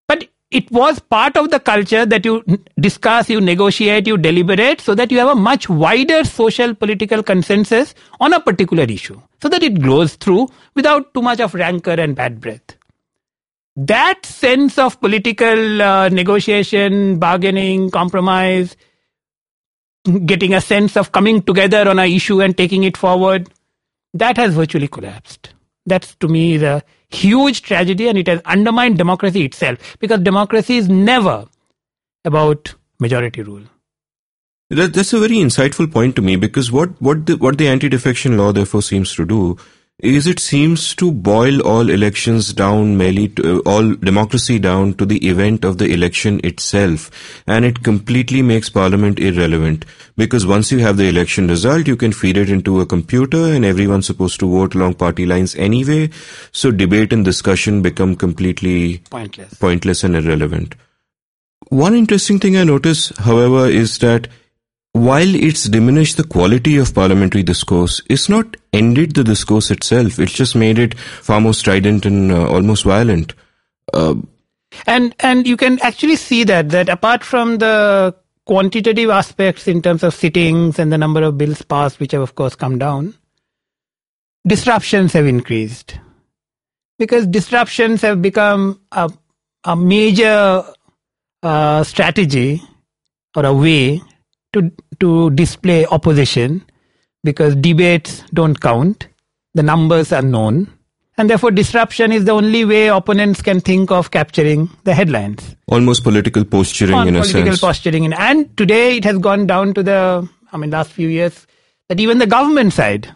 But 0.07 0.27
it 0.51 0.69
was 0.71 0.99
part 0.99 1.35
of 1.35 1.49
the 1.49 1.59
culture 1.59 2.05
that 2.05 2.23
you 2.23 2.43
discuss, 2.79 3.29
you 3.29 3.41
negotiate, 3.41 4.05
you 4.07 4.17
deliberate, 4.17 4.79
so 4.79 4.93
that 4.93 5.11
you 5.11 5.17
have 5.17 5.29
a 5.29 5.35
much 5.35 5.67
wider 5.67 6.23
social 6.23 6.75
political 6.75 7.23
consensus 7.23 7.95
on 8.19 8.33
a 8.33 8.39
particular 8.39 8.83
issue, 8.83 9.19
so 9.41 9.49
that 9.49 9.63
it 9.63 9.81
grows 9.81 10.15
through 10.15 10.47
without 10.75 11.13
too 11.13 11.23
much 11.23 11.39
of 11.39 11.55
rancor 11.55 11.91
and 11.91 12.15
bad 12.15 12.39
breath. 12.39 12.77
That 13.75 14.25
sense 14.25 14.77
of 14.77 15.01
political 15.01 15.81
uh, 15.81 16.07
negotiation, 16.09 17.19
bargaining, 17.19 17.89
compromise, 17.89 18.77
getting 20.25 20.53
a 20.53 20.61
sense 20.61 20.95
of 20.95 21.11
coming 21.11 21.41
together 21.41 21.87
on 21.89 21.99
an 21.99 22.09
issue 22.09 22.41
and 22.41 22.57
taking 22.57 22.83
it 22.83 22.97
forward, 22.97 23.49
that 24.13 24.37
has 24.37 24.53
virtually 24.53 24.87
collapsed. 24.87 25.53
That's 25.85 26.15
to 26.15 26.27
me 26.27 26.57
the 26.57 26.83
huge 27.09 27.61
tragedy 27.61 28.07
and 28.07 28.17
it 28.17 28.27
has 28.27 28.41
undermined 28.45 28.97
democracy 28.97 29.45
itself 29.45 29.97
because 29.99 30.19
democracy 30.21 30.77
is 30.77 30.89
never 30.89 31.45
about 32.23 32.73
majority 32.99 33.41
rule. 33.43 33.63
That, 34.69 34.93
that's 34.93 35.13
a 35.13 35.19
very 35.19 35.35
insightful 35.35 35.91
point 35.91 36.15
to 36.15 36.21
me 36.21 36.37
because 36.37 36.71
what, 36.71 36.99
what 37.01 37.25
the, 37.27 37.37
what 37.37 37.57
the 37.57 37.67
anti-defection 37.67 38.37
law 38.37 38.51
therefore 38.51 38.81
seems 38.81 39.13
to 39.15 39.25
do 39.25 39.57
is 39.99 40.27
it 40.27 40.39
seems 40.39 40.93
to 40.95 41.09
boil 41.09 41.61
all 41.61 41.89
elections 41.89 42.53
down 42.53 42.97
merely 42.97 43.29
to, 43.29 43.59
uh, 43.59 43.59
all 43.65 43.95
democracy 43.95 44.59
down 44.59 44.93
to 44.95 45.05
the 45.05 45.25
event 45.25 45.63
of 45.63 45.77
the 45.77 45.91
election 45.93 46.41
itself 46.43 47.09
and 47.47 47.63
it 47.63 47.81
completely 47.81 48.41
makes 48.41 48.69
parliament 48.69 49.19
irrelevant? 49.19 49.85
Because 50.17 50.45
once 50.45 50.69
you 50.69 50.79
have 50.79 50.97
the 50.97 51.07
election 51.07 51.47
result 51.47 51.87
you 51.87 51.95
can 51.95 52.11
feed 52.11 52.35
it 52.35 52.49
into 52.49 52.81
a 52.81 52.85
computer 52.85 53.37
and 53.37 53.63
everyone's 53.63 54.05
supposed 54.05 54.37
to 54.41 54.51
vote 54.51 54.75
along 54.75 54.95
party 54.95 55.25
lines 55.25 55.55
anyway. 55.55 56.09
So 56.51 56.71
debate 56.71 57.13
and 57.13 57.23
discussion 57.23 57.81
become 57.81 58.17
completely 58.17 58.97
pointless. 59.09 59.53
pointless 59.53 60.03
and 60.03 60.17
irrelevant. 60.17 60.75
One 61.69 61.95
interesting 61.95 62.39
thing 62.39 62.57
i 62.57 62.65
notice 62.65 63.09
however 63.17 63.67
is 63.67 63.99
that 63.99 64.27
while 64.95 65.35
it's 65.35 65.65
diminished 65.65 66.15
the 66.15 66.23
quality 66.23 66.77
of 66.77 66.95
parliamentary 66.95 67.43
discourse, 67.43 68.01
it's 68.09 68.29
not 68.29 68.55
ended 68.71 69.13
the 69.13 69.25
discourse 69.25 69.69
itself. 69.69 70.19
It's 70.19 70.31
just 70.31 70.55
made 70.55 70.79
it 70.79 70.97
far 70.97 71.41
more 71.41 71.53
strident 71.53 72.05
and 72.05 72.31
uh, 72.31 72.47
almost 72.49 72.85
violent. 72.85 73.33
Uh, 73.93 74.15
and 74.87 75.13
and 75.19 75.45
you 75.45 75.57
can 75.57 75.79
actually 75.81 76.15
see 76.15 76.45
that 76.45 76.69
that 76.69 76.87
apart 76.87 77.25
from 77.25 77.57
the 77.57 78.15
quantitative 78.45 79.09
aspects 79.09 79.67
in 79.67 79.81
terms 79.81 80.01
of 80.01 80.13
sittings 80.13 80.79
and 80.79 80.93
the 80.93 80.97
number 80.97 81.23
of 81.23 81.37
bills 81.37 81.61
passed, 81.61 81.99
which 81.99 82.13
have 82.13 82.21
of 82.21 82.35
course 82.35 82.55
come 82.55 82.77
down, 82.77 83.13
disruptions 84.47 85.11
have 85.11 85.25
increased 85.25 85.99
because 86.97 87.27
disruptions 87.27 88.01
have 88.01 88.21
become 88.21 88.79
a, 88.93 89.11
a 89.65 89.75
major 89.75 90.63
uh, 91.43 91.83
strategy 91.83 92.61
or 93.35 93.45
a 93.45 93.53
way 93.53 94.01
to 94.55 94.71
to 94.99 95.29
display 95.31 95.85
opposition 95.97 96.63
because 97.23 97.55
debates 97.55 98.23
don't 98.33 98.59
count, 98.59 99.07
the 99.53 99.63
numbers 99.63 100.11
are 100.11 100.21
known, 100.21 100.67
and 101.17 101.29
therefore 101.29 101.51
disruption 101.51 102.11
is 102.11 102.25
the 102.25 102.31
only 102.31 102.65
way 102.65 102.87
opponents 102.87 103.41
can 103.41 103.61
think 103.61 103.91
of 103.91 104.11
capturing 104.11 104.69
the 104.83 104.93
headlines. 104.93 105.55
Almost 105.67 106.03
political 106.03 106.45
posturing 106.45 106.93
On 106.93 107.07
in 107.07 107.15
political 107.15 107.41
a 107.41 107.45
sense. 107.45 107.61
posturing, 107.61 108.11
and 108.13 108.57
today 108.57 108.97
it 108.97 109.05
has 109.05 109.17
gone 109.17 109.45
down 109.47 109.73
to 109.75 109.83
the, 109.83 110.27
I 110.51 110.57
mean, 110.57 110.71
last 110.71 110.91
few 110.91 111.07
years 111.07 111.45
that 111.89 111.99
even 111.99 112.17
the 112.17 112.27
government 112.27 112.73
side, 112.73 113.13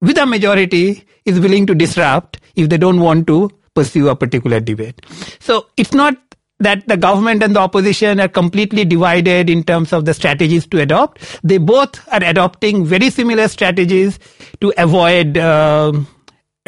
with 0.00 0.18
a 0.18 0.26
majority, 0.26 1.04
is 1.24 1.40
willing 1.40 1.66
to 1.66 1.74
disrupt 1.74 2.38
if 2.54 2.68
they 2.68 2.76
don't 2.76 3.00
want 3.00 3.26
to 3.26 3.50
pursue 3.74 4.08
a 4.08 4.16
particular 4.16 4.60
debate. 4.60 5.04
So 5.40 5.66
it's 5.76 5.92
not 5.92 6.16
that 6.64 6.86
the 6.88 6.96
government 6.96 7.42
and 7.42 7.54
the 7.54 7.60
opposition 7.60 8.20
are 8.20 8.28
completely 8.28 8.84
divided 8.84 9.48
in 9.48 9.62
terms 9.62 9.92
of 9.92 10.04
the 10.04 10.14
strategies 10.14 10.66
to 10.68 10.80
adopt. 10.80 11.40
They 11.42 11.58
both 11.58 12.06
are 12.12 12.22
adopting 12.22 12.84
very 12.84 13.10
similar 13.10 13.48
strategies 13.48 14.18
to 14.60 14.72
avoid 14.76 15.38
uh, 15.38 15.92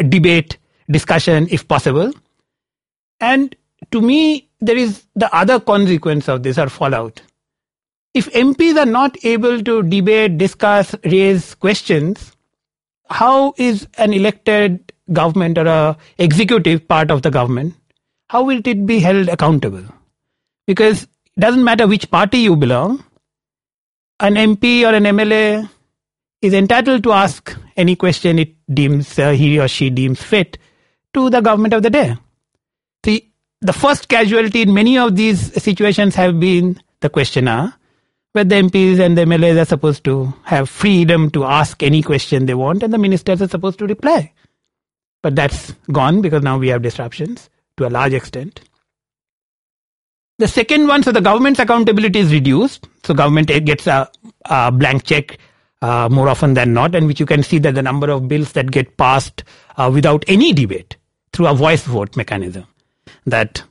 debate, 0.09 0.59
discussion, 0.91 1.49
if 1.51 1.67
possible. 1.67 2.13
And 3.21 3.55
to 3.91 4.01
me, 4.01 4.49
there 4.61 4.77
is 4.77 5.05
the 5.15 5.35
other 5.35 5.61
consequence 5.61 6.29
of 6.29 6.43
this 6.43 6.59
or 6.59 6.69
fallout. 6.69 7.23
If 8.15 8.33
MPs 8.33 8.77
are 8.79 8.91
not 8.91 9.23
able 9.25 9.63
to 9.63 9.83
debate, 9.83 10.39
discuss, 10.39 10.95
raise 11.05 11.55
questions, 11.55 12.33
how 13.11 13.55
is 13.59 13.87
an 13.99 14.13
elected 14.13 14.93
government 15.13 15.59
or 15.59 15.67
a 15.67 15.97
executive 16.19 16.89
part 16.89 17.11
of 17.11 17.23
the 17.23 17.31
government 17.31 17.75
how 18.29 18.45
will 18.45 18.61
it 18.65 18.87
be 18.87 18.99
held 19.01 19.29
accountable? 19.29 19.85
Because 20.67 21.05
it 21.05 21.41
doesn't 21.41 21.63
matter 21.63 21.87
which 21.87 22.11
party 22.11 22.39
you 22.39 22.57
belong, 22.57 23.05
an 24.21 24.35
MP 24.35 24.83
or 24.85 24.95
an 24.95 25.05
MLA 25.05 25.69
is 26.43 26.53
entitled 26.53 27.03
to 27.05 27.13
ask 27.13 27.57
any 27.77 27.95
question 27.95 28.39
it 28.39 28.55
deems 28.73 29.19
uh, 29.19 29.31
he 29.31 29.59
or 29.59 29.69
she 29.69 29.91
deems 29.91 30.23
fit 30.23 30.59
to 31.15 31.31
the 31.31 31.41
government 31.41 31.75
of 31.75 31.83
the 31.83 31.91
day. 31.91 32.17
See, 33.05 33.33
the 33.61 33.73
first 33.73 34.09
casualty 34.09 34.63
in 34.63 34.75
many 34.75 34.99
of 34.99 35.17
these 35.17 35.63
situations 35.63 36.15
have 36.15 36.41
been 36.41 36.81
the 37.01 37.11
Question 37.11 37.49
Hour, 37.49 37.75
where 38.33 38.45
the 38.45 38.57
MPs 38.57 38.99
and 38.99 39.17
the 39.17 39.23
MLAs 39.23 39.61
are 39.61 39.67
supposed 39.67 40.05
to 40.05 40.33
have 40.45 40.69
freedom 40.69 41.31
to 41.31 41.45
ask 41.45 41.83
any 41.83 42.03
question 42.03 42.47
they 42.47 42.55
want, 42.55 42.83
and 42.83 42.93
the 42.93 42.99
ministers 42.99 43.41
are 43.41 43.49
supposed 43.49 43.79
to 43.79 43.87
reply. 43.87 44.33
But 45.23 45.37
that's 45.37 45.73
gone 45.93 46.21
because 46.21 46.43
now 46.43 46.59
we 46.59 46.69
have 46.69 46.83
disruptions 46.83 47.49
to 47.77 47.87
a 47.87 47.91
large 47.91 48.13
extent. 48.13 48.61
The 50.39 50.49
second 50.49 50.87
one, 50.87 51.03
so 51.03 51.13
the 51.13 51.21
government's 51.21 51.61
accountability 51.61 52.19
is 52.19 52.33
reduced. 52.33 52.87
So 53.05 53.15
government 53.15 53.49
gets 53.49 53.87
a, 53.87 54.11
a 54.45 54.71
blank 54.71 55.05
check 55.05 55.39
uh, 55.81 56.09
more 56.11 56.29
often 56.29 56.55
than 56.55 56.73
not, 56.73 56.95
and 56.95 57.07
which 57.07 57.21
you 57.21 57.27
can 57.27 57.43
see 57.43 57.59
that 57.59 57.75
the 57.75 57.83
number 57.83 58.11
of 58.11 58.29
bills 58.29 58.53
that 58.53 58.71
get 58.71 58.97
passed 58.97 59.45
uh, 59.77 59.91
without 59.93 60.25
any 60.29 60.53
debate 60.53 60.97
through 61.33 61.47
a 61.47 61.55
voice 61.55 61.85
vote 61.85 62.17
mechanism. 62.17 62.67
That 63.25 63.63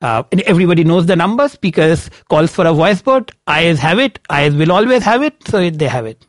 uh, 0.00 0.22
everybody 0.46 0.84
knows 0.84 1.06
the 1.06 1.16
numbers. 1.16 1.56
because 1.56 2.10
calls 2.28 2.52
for 2.52 2.66
a 2.66 2.72
voice 2.72 3.00
vote. 3.00 3.32
Ayes 3.46 3.78
have 3.80 3.98
it. 3.98 4.18
Ayes 4.30 4.54
will 4.54 4.72
always 4.72 5.02
have 5.02 5.22
it. 5.22 5.36
So 5.48 5.68
they 5.70 5.88
have 5.88 6.06
it. 6.06 6.24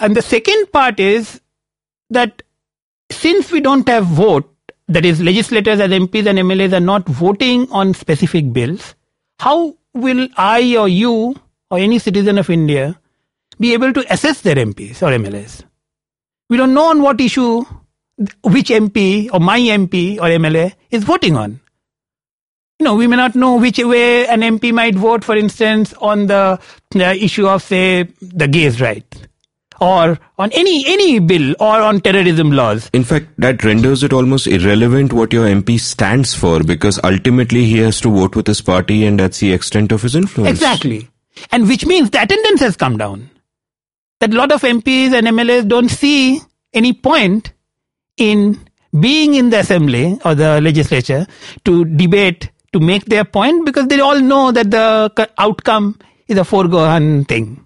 And 0.00 0.16
the 0.16 0.22
second 0.22 0.72
part 0.72 1.00
is 1.00 1.40
that 2.10 2.42
since 3.10 3.50
we 3.50 3.60
don't 3.60 3.88
have 3.88 4.06
vote, 4.06 4.51
that 4.92 5.04
is, 5.04 5.20
legislators 5.20 5.80
as 5.80 5.90
MPs 5.90 6.26
and 6.26 6.38
MLAs 6.38 6.72
are 6.72 6.80
not 6.80 7.06
voting 7.08 7.70
on 7.70 7.94
specific 7.94 8.52
bills, 8.52 8.94
how 9.38 9.76
will 9.94 10.28
I 10.36 10.76
or 10.76 10.88
you 10.88 11.34
or 11.70 11.78
any 11.78 11.98
citizen 11.98 12.38
of 12.38 12.50
India 12.50 12.98
be 13.58 13.72
able 13.72 13.92
to 13.92 14.12
assess 14.12 14.40
their 14.40 14.56
MPs 14.56 15.02
or 15.02 15.16
MLAs? 15.16 15.64
We 16.48 16.56
don't 16.56 16.74
know 16.74 16.90
on 16.90 17.02
what 17.02 17.20
issue 17.20 17.64
which 18.44 18.68
MP 18.68 19.28
or 19.32 19.40
my 19.40 19.58
MP 19.58 20.18
or 20.18 20.24
MLA 20.24 20.74
is 20.90 21.04
voting 21.04 21.36
on. 21.36 21.60
You 22.78 22.84
know, 22.84 22.94
we 22.94 23.06
may 23.06 23.16
not 23.16 23.34
know 23.34 23.56
which 23.56 23.78
way 23.78 24.26
an 24.26 24.40
MP 24.40 24.72
might 24.72 24.94
vote, 24.94 25.24
for 25.24 25.36
instance, 25.36 25.94
on 25.94 26.26
the, 26.26 26.60
the 26.90 27.14
issue 27.14 27.46
of, 27.46 27.62
say, 27.62 28.04
the 28.20 28.48
gays' 28.48 28.80
rights 28.80 29.22
or 29.82 30.18
on 30.38 30.52
any 30.52 30.84
any 30.86 31.18
bill 31.18 31.54
or 31.58 31.80
on 31.82 32.00
terrorism 32.00 32.52
laws. 32.52 32.88
In 32.92 33.04
fact, 33.04 33.26
that 33.38 33.64
renders 33.64 34.04
it 34.04 34.12
almost 34.12 34.46
irrelevant 34.46 35.12
what 35.12 35.32
your 35.32 35.46
MP 35.46 35.78
stands 35.80 36.34
for 36.34 36.62
because 36.62 37.00
ultimately 37.02 37.64
he 37.64 37.78
has 37.78 38.00
to 38.02 38.10
vote 38.10 38.36
with 38.36 38.46
his 38.46 38.60
party 38.60 39.04
and 39.04 39.18
that's 39.18 39.40
the 39.40 39.52
extent 39.52 39.90
of 39.90 40.02
his 40.02 40.14
influence. 40.14 40.50
Exactly. 40.50 41.08
And 41.50 41.68
which 41.68 41.84
means 41.84 42.10
the 42.10 42.22
attendance 42.22 42.60
has 42.60 42.76
come 42.76 42.96
down. 42.96 43.28
That 44.20 44.32
a 44.32 44.36
lot 44.36 44.52
of 44.52 44.62
MPs 44.62 45.12
and 45.12 45.26
MLAs 45.26 45.66
don't 45.66 45.88
see 45.88 46.40
any 46.72 46.92
point 46.92 47.52
in 48.16 48.60
being 49.00 49.34
in 49.34 49.50
the 49.50 49.58
assembly 49.60 50.18
or 50.24 50.36
the 50.36 50.60
legislature 50.60 51.26
to 51.64 51.84
debate, 51.84 52.50
to 52.72 52.78
make 52.78 53.06
their 53.06 53.24
point 53.24 53.66
because 53.66 53.88
they 53.88 53.98
all 53.98 54.20
know 54.20 54.52
that 54.52 54.70
the 54.70 55.28
outcome 55.38 55.98
is 56.28 56.38
a 56.38 56.44
foregone 56.44 57.24
thing. 57.24 57.64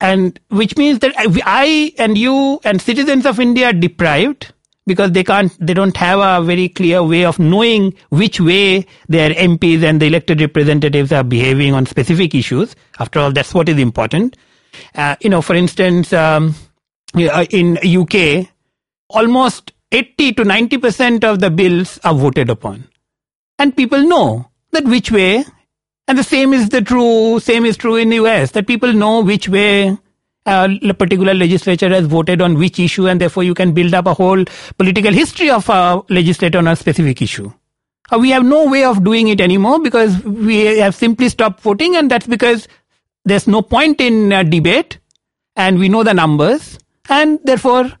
And 0.00 0.38
which 0.48 0.76
means 0.76 1.00
that 1.00 1.12
I 1.16 1.92
and 1.98 2.16
you 2.16 2.60
and 2.64 2.80
citizens 2.80 3.26
of 3.26 3.40
India 3.40 3.70
are 3.70 3.72
deprived 3.72 4.52
because 4.86 5.12
they 5.12 5.22
can't, 5.22 5.54
they 5.64 5.74
don't 5.74 5.96
have 5.96 6.20
a 6.20 6.44
very 6.44 6.68
clear 6.68 7.02
way 7.02 7.24
of 7.24 7.38
knowing 7.38 7.94
which 8.08 8.40
way 8.40 8.86
their 9.08 9.30
MPs 9.30 9.82
and 9.82 10.00
the 10.00 10.06
elected 10.06 10.40
representatives 10.40 11.12
are 11.12 11.24
behaving 11.24 11.74
on 11.74 11.84
specific 11.84 12.34
issues. 12.34 12.74
After 12.98 13.20
all, 13.20 13.32
that's 13.32 13.52
what 13.52 13.68
is 13.68 13.78
important. 13.78 14.36
Uh, 14.94 15.16
you 15.20 15.28
know, 15.30 15.42
for 15.42 15.54
instance, 15.54 16.12
um, 16.12 16.54
in 17.14 17.78
UK, 17.78 18.48
almost 19.10 19.72
80 19.92 20.32
to 20.34 20.42
90% 20.44 21.24
of 21.24 21.40
the 21.40 21.50
bills 21.50 21.98
are 22.04 22.14
voted 22.14 22.50
upon. 22.50 22.88
And 23.58 23.76
people 23.76 24.02
know 24.02 24.50
that 24.72 24.84
which 24.84 25.10
way, 25.10 25.44
and 26.08 26.18
the 26.18 26.24
same 26.24 26.54
is 26.54 26.70
the 26.70 26.80
true, 26.80 27.38
same 27.38 27.66
is 27.66 27.76
true 27.76 27.96
in 27.96 28.08
the 28.08 28.16
US, 28.16 28.52
that 28.52 28.66
people 28.66 28.92
know 28.92 29.20
which 29.22 29.48
way 29.48 29.96
uh, 30.46 30.68
a 30.82 30.94
particular 30.94 31.34
legislature 31.34 31.90
has 31.90 32.06
voted 32.06 32.40
on 32.40 32.58
which 32.58 32.80
issue, 32.80 33.06
and 33.06 33.20
therefore 33.20 33.44
you 33.44 33.54
can 33.54 33.72
build 33.72 33.92
up 33.92 34.06
a 34.06 34.14
whole 34.14 34.42
political 34.78 35.12
history 35.12 35.50
of 35.50 35.68
a 35.68 36.02
legislator 36.08 36.58
on 36.58 36.66
a 36.66 36.74
specific 36.74 37.20
issue. 37.20 37.52
Uh, 38.10 38.18
we 38.18 38.30
have 38.30 38.42
no 38.42 38.66
way 38.66 38.84
of 38.84 39.04
doing 39.04 39.28
it 39.28 39.38
anymore 39.38 39.78
because 39.80 40.24
we 40.24 40.78
have 40.78 40.94
simply 40.94 41.28
stopped 41.28 41.60
voting, 41.60 41.94
and 41.94 42.10
that's 42.10 42.26
because 42.26 42.66
there's 43.26 43.46
no 43.46 43.60
point 43.60 44.00
in 44.00 44.32
uh, 44.32 44.42
debate, 44.42 44.98
and 45.56 45.78
we 45.78 45.90
know 45.90 46.02
the 46.02 46.14
numbers, 46.14 46.78
and 47.10 47.38
therefore 47.44 47.92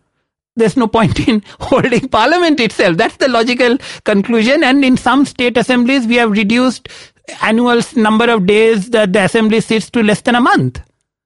there's 0.56 0.78
no 0.78 0.88
point 0.88 1.28
in 1.28 1.42
holding 1.60 2.08
parliament 2.08 2.58
itself. 2.58 2.96
That's 2.96 3.18
the 3.18 3.28
logical 3.28 3.76
conclusion. 4.04 4.64
And 4.64 4.82
in 4.82 4.96
some 4.96 5.26
state 5.26 5.58
assemblies, 5.58 6.06
we 6.06 6.16
have 6.16 6.30
reduced 6.30 6.88
annual 7.42 7.80
number 7.96 8.30
of 8.30 8.46
days 8.46 8.90
that 8.90 9.12
the 9.12 9.24
assembly 9.24 9.60
sits 9.60 9.90
to 9.90 10.02
less 10.02 10.20
than 10.22 10.34
a 10.34 10.40
month. 10.40 10.80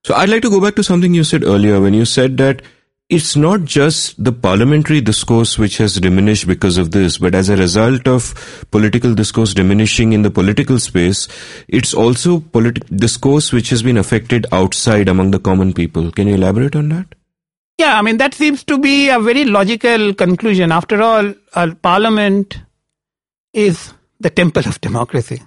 So 0.05 0.15
I'd 0.15 0.29
like 0.29 0.43
to 0.43 0.51
go 0.51 0.61
back 0.61 0.75
to 0.77 0.83
something 0.83 1.15
you 1.15 1.25
said 1.25 1.45
earlier 1.45 1.81
when 1.81 1.95
you 1.95 2.05
said 2.05 2.37
that 2.39 2.63
it's 3.09 3.37
not 3.37 3.65
just 3.65 4.23
the 4.23 4.33
parliamentary 4.33 5.01
discourse 5.03 5.59
which 5.59 5.77
has 5.77 5.97
diminished 5.97 6.47
because 6.47 6.79
of 6.79 6.93
this, 6.93 7.19
but 7.19 7.35
as 7.35 7.51
a 7.51 7.57
result 7.57 8.09
of 8.09 8.67
political 8.71 9.15
discourse 9.15 9.53
diminishing 9.53 10.15
in 10.15 10.23
the 10.23 10.31
political 10.31 10.79
space, 10.79 11.29
it's 11.69 11.93
also 11.93 12.41
politi- 12.41 12.85
discourse 12.97 13.53
which 13.53 13.69
has 13.69 13.83
been 13.83 13.99
affected 13.99 14.47
outside 14.51 15.09
among 15.09 15.31
the 15.31 15.39
common 15.39 15.75
people. 15.75 16.11
Can 16.11 16.27
you 16.27 16.37
elaborate 16.37 16.75
on 16.75 16.89
that? 16.89 17.15
Yeah, 17.79 17.99
I 17.99 18.03
mean, 18.03 18.17
that 18.17 18.33
seems 18.33 18.65
to 18.65 18.79
be 18.79 19.09
a 19.11 19.21
very 19.21 19.45
logical 19.45 20.15
conclusion. 20.15 20.73
After 20.73 21.03
all, 21.03 21.35
parliament 21.83 22.61
is 23.53 23.93
the 24.21 24.31
temple 24.31 24.63
of 24.67 24.81
democracy. 24.81 25.43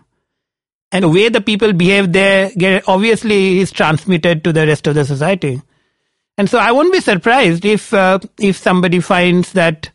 And 0.92 1.04
the 1.04 1.10
way 1.10 1.30
the 1.30 1.42
people 1.42 1.74
behave 1.74 2.13
there 2.13 2.51
obviously 2.88 3.60
is 3.60 3.72
transmitted 3.72 4.44
to 4.44 4.54
the 4.54 4.65
rest 4.65 4.88
of 4.88 4.96
the 4.96 5.04
society. 5.04 5.62
And 6.38 6.50
so 6.50 6.58
I 6.58 6.72
won't 6.72 6.94
be 6.94 7.00
surprised 7.00 7.65
if 7.65 7.94
uh, 7.94 8.20
if 8.39 8.58
somebody 8.58 9.00
finds 9.00 9.54
that 9.54 9.89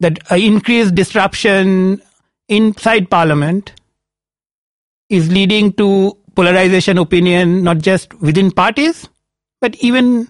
that 0.00 0.18
increased 0.32 0.94
disruption 0.94 2.02
inside 2.48 3.10
parliament 3.10 3.72
is 5.08 5.30
leading 5.30 5.72
to 5.74 6.16
polarization 6.34 6.98
opinion 6.98 7.62
not 7.62 7.78
just 7.78 8.12
within 8.20 8.50
parties 8.50 9.08
but 9.60 9.76
even 9.76 10.28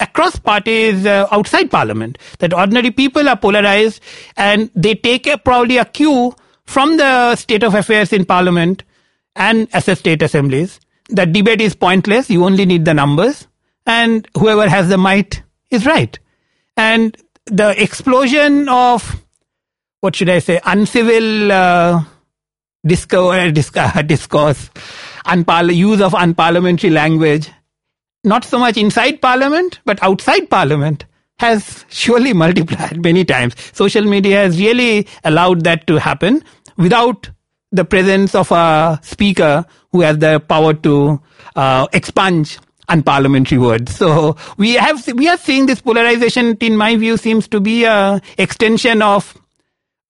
across 0.00 0.38
parties 0.38 1.04
uh, 1.04 1.26
outside 1.30 1.70
parliament 1.70 2.16
that 2.38 2.54
ordinary 2.54 2.90
people 2.90 3.28
are 3.28 3.36
polarized 3.36 4.00
and 4.36 4.70
they 4.74 4.94
take 4.94 5.26
a, 5.26 5.36
probably 5.36 5.78
a 5.78 5.84
cue 5.84 6.34
from 6.64 6.96
the 6.96 7.36
state 7.36 7.62
of 7.62 7.74
affairs 7.74 8.12
in 8.12 8.24
parliament 8.24 8.82
and 9.36 9.68
as 9.72 9.88
a 9.88 9.96
state 9.96 10.22
assemblies. 10.22 10.80
That 11.08 11.32
debate 11.32 11.60
is 11.60 11.74
pointless. 11.74 12.30
You 12.30 12.44
only 12.44 12.64
need 12.64 12.84
the 12.84 12.94
numbers 12.94 13.46
and 13.86 14.26
whoever 14.36 14.68
has 14.68 14.88
the 14.88 14.98
might 14.98 15.42
is 15.70 15.84
right. 15.84 16.18
And 16.76 17.16
the 17.46 17.80
explosion 17.82 18.68
of 18.68 19.20
what 20.00 20.16
should 20.16 20.28
i 20.28 20.38
say 20.38 20.60
uncivil 20.64 21.52
uh, 21.52 22.02
discourse, 22.86 23.52
discourse 24.06 24.70
unparla- 25.26 25.74
use 25.74 26.00
of 26.00 26.12
unparliamentary 26.12 26.90
language 26.90 27.50
not 28.24 28.44
so 28.44 28.58
much 28.58 28.76
inside 28.76 29.20
parliament, 29.20 29.80
but 29.84 30.02
outside 30.02 30.48
parliament 30.48 31.04
has 31.38 31.84
surely 31.88 32.32
multiplied 32.44 33.02
many 33.02 33.24
times. 33.24 33.54
Social 33.72 34.04
media 34.04 34.36
has 34.36 34.58
really 34.58 35.08
allowed 35.24 35.64
that 35.64 35.86
to 35.88 35.96
happen 35.98 36.42
without 36.76 37.30
the 37.72 37.84
presence 37.84 38.34
of 38.34 38.52
a 38.52 39.00
speaker 39.02 39.64
who 39.90 40.02
has 40.02 40.18
the 40.18 40.40
power 40.40 40.74
to 40.74 41.20
uh, 41.56 41.86
expunge 41.92 42.58
unparliamentary 42.88 43.60
words. 43.60 43.96
So 43.96 44.36
we 44.56 44.74
have 44.74 45.06
we 45.14 45.28
are 45.28 45.38
seeing 45.38 45.66
this 45.66 45.80
polarization. 45.80 46.56
In 46.60 46.76
my 46.76 46.96
view, 46.96 47.16
seems 47.16 47.48
to 47.48 47.60
be 47.60 47.84
a 47.84 48.20
extension 48.38 49.02
of 49.02 49.36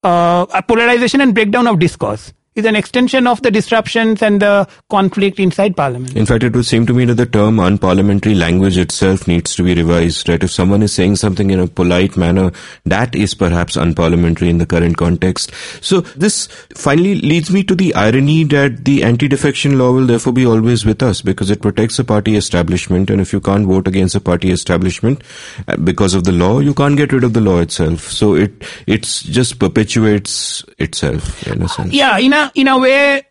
uh, 0.03 0.45
a 0.53 0.61
polarization 0.61 1.21
and 1.21 1.33
breakdown 1.33 1.67
of 1.67 1.79
discourse 1.79 2.33
is 2.55 2.65
an 2.65 2.75
extension 2.75 3.25
of 3.25 3.41
the 3.41 3.51
disruptions 3.51 4.21
and 4.21 4.41
the 4.41 4.67
conflict 4.89 5.39
inside 5.39 5.75
parliament. 5.75 6.15
In 6.15 6.25
fact, 6.25 6.43
it 6.43 6.55
would 6.55 6.65
seem 6.65 6.85
to 6.85 6.93
me 6.93 7.05
that 7.05 7.15
the 7.15 7.25
term 7.25 7.57
unparliamentary 7.57 8.37
language 8.37 8.77
itself 8.77 9.27
needs 9.27 9.55
to 9.55 9.63
be 9.63 9.73
revised, 9.73 10.29
right? 10.29 10.43
If 10.43 10.51
someone 10.51 10.83
is 10.83 10.93
saying 10.93 11.15
something 11.15 11.49
in 11.49 11.59
a 11.59 11.67
polite 11.67 12.15
manner, 12.15 12.51
that 12.85 13.15
is 13.15 13.33
perhaps 13.33 13.75
unparliamentary 13.75 14.49
in 14.49 14.59
the 14.59 14.65
current 14.65 14.97
context. 14.97 15.51
So 15.81 16.01
this 16.01 16.47
finally 16.75 17.15
leads 17.15 17.49
me 17.49 17.63
to 17.63 17.75
the 17.75 17.93
irony 17.95 18.43
that 18.45 18.85
the 18.85 19.03
anti-defection 19.03 19.77
law 19.79 19.91
will 19.91 20.05
therefore 20.05 20.33
be 20.33 20.45
always 20.45 20.85
with 20.85 21.01
us 21.01 21.21
because 21.21 21.49
it 21.49 21.61
protects 21.61 21.97
the 21.97 22.03
party 22.03 22.35
establishment 22.35 23.09
and 23.09 23.19
if 23.19 23.33
you 23.33 23.39
can't 23.39 23.65
vote 23.65 23.87
against 23.87 24.15
a 24.15 24.19
party 24.19 24.51
establishment 24.51 25.23
uh, 25.67 25.77
because 25.77 26.13
of 26.13 26.23
the 26.23 26.31
law, 26.31 26.59
you 26.59 26.73
can't 26.73 26.97
get 26.97 27.11
rid 27.13 27.23
of 27.23 27.33
the 27.33 27.41
law 27.41 27.59
itself. 27.59 28.01
So 28.11 28.35
it, 28.35 28.63
it's 28.85 29.23
just 29.23 29.59
perpetuates 29.59 30.63
itself 30.77 31.47
in 31.47 31.61
a 31.61 31.69
sense. 31.69 31.93
Yeah, 31.93 32.17
in 32.17 32.33
a 32.33 32.42
in 32.55 32.67
a 32.67 32.77
way, 32.77 33.23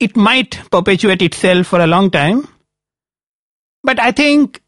it 0.00 0.16
might 0.16 0.60
perpetuate 0.70 1.22
itself 1.22 1.66
for 1.66 1.80
a 1.80 1.86
long 1.86 2.10
time. 2.10 2.46
But 3.82 3.98
I 4.00 4.12
think 4.12 4.62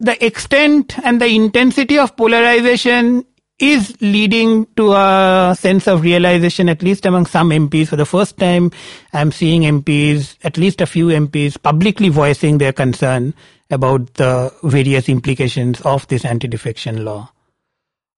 the 0.00 0.24
extent 0.24 0.98
and 1.04 1.20
the 1.20 1.26
intensity 1.26 1.98
of 1.98 2.16
polarization 2.16 3.24
is 3.58 3.96
leading 4.00 4.66
to 4.76 4.92
a 4.92 5.54
sense 5.56 5.86
of 5.86 6.02
realization, 6.02 6.68
at 6.68 6.82
least 6.82 7.06
among 7.06 7.26
some 7.26 7.50
MPs. 7.50 7.88
For 7.88 7.96
the 7.96 8.04
first 8.04 8.36
time, 8.36 8.72
I'm 9.12 9.30
seeing 9.30 9.62
MPs, 9.62 10.36
at 10.42 10.56
least 10.56 10.80
a 10.80 10.86
few 10.86 11.06
MPs, 11.06 11.62
publicly 11.62 12.08
voicing 12.08 12.58
their 12.58 12.72
concern 12.72 13.34
about 13.70 14.14
the 14.14 14.52
various 14.64 15.08
implications 15.08 15.80
of 15.82 16.08
this 16.08 16.24
anti-defection 16.24 17.04
law. 17.04 17.30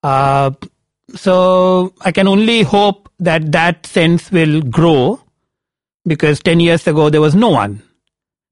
Uh, 0.02 0.52
so 1.14 1.92
I 2.00 2.12
can 2.12 2.26
only 2.26 2.62
hope 2.62 3.10
that 3.18 3.52
that 3.52 3.86
sense 3.86 4.30
will 4.32 4.62
grow 4.62 5.20
because 6.06 6.40
10 6.40 6.60
years 6.60 6.86
ago 6.86 7.10
there 7.10 7.20
was 7.20 7.34
no 7.34 7.48
one 7.48 7.82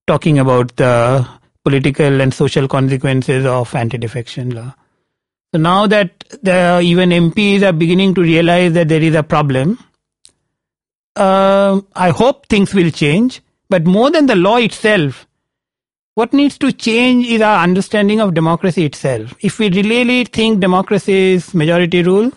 talking 0.06 0.38
about 0.38 0.76
the 0.76 1.26
political 1.64 2.20
and 2.20 2.34
social 2.34 2.66
consequences 2.66 3.46
of 3.46 3.74
anti-defection 3.74 4.50
law. 4.50 4.74
So 5.52 5.58
now 5.60 5.86
that 5.86 6.24
the 6.42 6.80
even 6.82 7.10
MPs 7.10 7.62
are 7.62 7.72
beginning 7.72 8.14
to 8.14 8.22
realize 8.22 8.72
that 8.72 8.88
there 8.88 9.02
is 9.02 9.14
a 9.14 9.22
problem, 9.22 9.78
uh, 11.14 11.80
I 11.94 12.10
hope 12.10 12.46
things 12.48 12.74
will 12.74 12.90
change. 12.90 13.42
But 13.68 13.84
more 13.84 14.10
than 14.10 14.26
the 14.26 14.34
law 14.34 14.56
itself, 14.56 15.26
what 16.14 16.32
needs 16.32 16.58
to 16.58 16.72
change 16.72 17.26
is 17.26 17.40
our 17.40 17.62
understanding 17.62 18.20
of 18.20 18.34
democracy 18.34 18.84
itself. 18.84 19.34
If 19.40 19.58
we 19.58 19.70
really 19.70 20.24
think 20.24 20.60
democracy 20.60 21.34
is 21.34 21.54
majority 21.54 22.02
rule, 22.02 22.30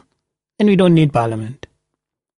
then 0.58 0.67
we 0.67 0.75
don't 0.75 0.93
need 0.93 1.12
parliament. 1.12 1.67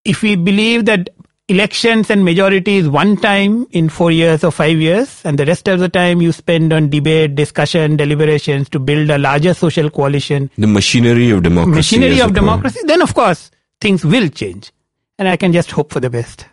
If 0.04 0.22
we 0.22 0.36
believe 0.36 0.86
that 0.86 1.10
elections 1.50 2.10
and 2.10 2.26
majorities 2.26 2.90
one 2.90 3.16
time 3.16 3.66
in 3.72 3.88
four 3.90 4.12
years 4.12 4.44
or 4.44 4.52
five 4.52 4.80
years, 4.80 5.22
and 5.24 5.40
the 5.40 5.46
rest 5.46 5.68
of 5.68 5.80
the 5.80 5.90
time 5.90 6.22
you 6.22 6.32
spend 6.32 6.74
on 6.74 6.90
debate, 6.90 7.36
discussion, 7.36 7.96
deliberations 7.96 8.70
to 8.70 8.80
build 8.80 9.10
a 9.10 9.18
larger 9.18 9.54
social 9.54 9.90
coalition. 9.90 10.50
The 10.58 10.68
machinery 10.68 11.30
of 11.32 11.44
democracy. 11.44 11.98
Machinery 11.98 12.22
of 12.22 12.34
democracy. 12.34 12.80
Then, 12.86 13.02
of 13.02 13.14
course, 13.14 13.52
things 13.80 14.06
will 14.06 14.28
change. 14.30 14.72
And 15.18 15.28
I 15.28 15.38
can 15.38 15.54
just 15.54 15.72
hope 15.72 15.92
for 15.92 16.00
the 16.00 16.10
best. 16.10 16.46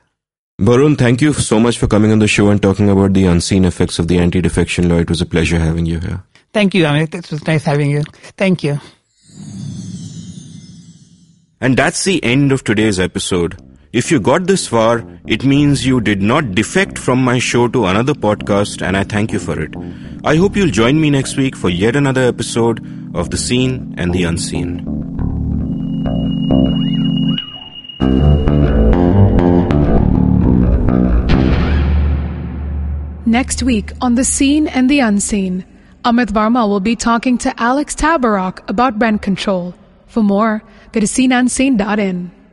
Barun, 0.60 0.96
thank 0.96 1.20
you 1.20 1.32
so 1.32 1.58
much 1.58 1.78
for 1.78 1.88
coming 1.88 2.12
on 2.12 2.20
the 2.20 2.28
show 2.28 2.48
and 2.48 2.62
talking 2.62 2.88
about 2.88 3.12
the 3.12 3.26
unseen 3.26 3.64
effects 3.64 3.98
of 3.98 4.06
the 4.06 4.18
anti 4.18 4.40
defection 4.40 4.88
law. 4.88 4.96
It 4.96 5.10
was 5.10 5.20
a 5.20 5.26
pleasure 5.26 5.58
having 5.58 5.84
you 5.84 5.98
here. 5.98 6.22
Thank 6.52 6.74
you, 6.74 6.84
Amit. 6.84 7.12
It 7.14 7.28
was 7.30 7.44
nice 7.46 7.64
having 7.64 7.90
you. 7.90 8.04
Thank 8.36 8.62
you. 8.62 8.78
And 11.60 11.76
that's 11.76 12.04
the 12.04 12.22
end 12.22 12.52
of 12.52 12.62
today's 12.62 13.00
episode. 13.00 13.60
If 13.94 14.10
you 14.10 14.18
got 14.18 14.48
this 14.48 14.66
far, 14.66 15.04
it 15.24 15.44
means 15.44 15.86
you 15.86 16.00
did 16.00 16.20
not 16.20 16.56
defect 16.56 16.98
from 16.98 17.22
my 17.22 17.38
show 17.38 17.68
to 17.68 17.84
another 17.86 18.12
podcast, 18.12 18.82
and 18.82 18.96
I 18.96 19.04
thank 19.04 19.30
you 19.30 19.38
for 19.38 19.60
it. 19.60 19.72
I 20.24 20.34
hope 20.34 20.56
you'll 20.56 20.72
join 20.72 21.00
me 21.00 21.10
next 21.10 21.36
week 21.36 21.54
for 21.54 21.68
yet 21.68 21.94
another 21.94 22.22
episode 22.22 22.84
of 23.14 23.30
The 23.30 23.36
Seen 23.36 23.94
and 23.96 24.12
the 24.12 24.24
Unseen. 24.24 24.82
Next 33.24 33.62
week 33.62 33.92
on 34.00 34.16
The 34.16 34.24
Seen 34.24 34.66
and 34.66 34.90
the 34.90 34.98
Unseen, 34.98 35.64
Amit 36.04 36.32
Varma 36.32 36.68
will 36.68 36.80
be 36.80 36.96
talking 36.96 37.38
to 37.38 37.62
Alex 37.62 37.94
Tabarrok 37.94 38.68
about 38.68 39.00
rent 39.00 39.22
control. 39.22 39.72
For 40.08 40.24
more, 40.24 40.64
go 40.90 40.98
to 40.98 41.06
seenunseen.in. 41.06 42.43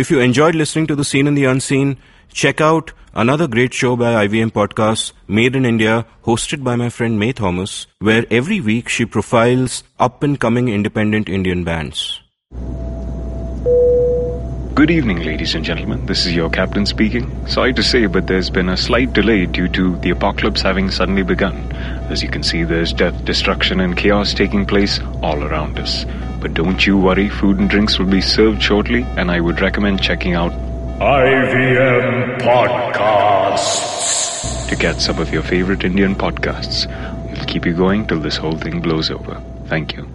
If 0.00 0.10
you 0.10 0.18
enjoyed 0.20 0.54
listening 0.54 0.86
to 0.86 0.96
The 0.96 1.04
Seen 1.04 1.26
and 1.26 1.36
the 1.36 1.44
Unseen, 1.44 1.98
check 2.32 2.62
out 2.62 2.94
another 3.12 3.46
great 3.46 3.74
show 3.74 3.96
by 3.96 4.26
IVM 4.26 4.50
Podcasts, 4.50 5.12
Maed 5.28 5.54
in 5.54 5.66
India, 5.66 6.06
hosted 6.24 6.64
by 6.64 6.74
my 6.74 6.88
friend 6.88 7.18
Mae 7.18 7.34
Thomas, 7.34 7.86
where 7.98 8.24
every 8.30 8.62
week 8.62 8.88
she 8.88 9.04
profiles 9.04 9.84
up 9.98 10.22
and 10.22 10.40
coming 10.40 10.70
independent 10.70 11.28
Indian 11.28 11.64
bands. 11.64 12.18
Good 14.74 14.90
evening, 14.90 15.22
ladies 15.22 15.54
and 15.54 15.66
gentlemen. 15.66 16.06
This 16.06 16.24
is 16.24 16.34
your 16.34 16.48
captain 16.48 16.86
speaking. 16.86 17.46
Sorry 17.46 17.74
to 17.74 17.82
say, 17.82 18.06
but 18.06 18.26
there's 18.26 18.48
been 18.48 18.70
a 18.70 18.78
slight 18.78 19.12
delay 19.12 19.44
due 19.44 19.68
to 19.68 19.96
the 19.98 20.08
apocalypse 20.08 20.62
having 20.62 20.90
suddenly 20.90 21.24
begun. 21.24 21.56
As 22.08 22.22
you 22.22 22.30
can 22.30 22.42
see, 22.42 22.64
there's 22.64 22.94
death, 22.94 23.22
destruction, 23.26 23.80
and 23.80 23.98
chaos 23.98 24.32
taking 24.32 24.64
place 24.64 24.98
all 25.20 25.44
around 25.44 25.78
us. 25.78 26.06
But 26.40 26.54
don't 26.54 26.86
you 26.86 26.96
worry, 26.96 27.28
food 27.28 27.58
and 27.58 27.68
drinks 27.68 27.98
will 27.98 28.06
be 28.06 28.20
served 28.20 28.62
shortly, 28.62 29.02
and 29.16 29.30
I 29.30 29.40
would 29.40 29.60
recommend 29.60 30.02
checking 30.02 30.34
out 30.34 30.52
IVM 31.00 32.38
Podcasts. 32.40 34.68
to 34.68 34.76
get 34.76 35.00
some 35.00 35.18
of 35.18 35.32
your 35.32 35.42
favorite 35.42 35.84
Indian 35.84 36.14
podcasts. 36.14 36.86
We'll 37.26 37.44
keep 37.46 37.66
you 37.66 37.74
going 37.74 38.06
till 38.06 38.20
this 38.20 38.36
whole 38.36 38.56
thing 38.56 38.80
blows 38.80 39.10
over. 39.10 39.42
Thank 39.66 39.96
you. 39.96 40.08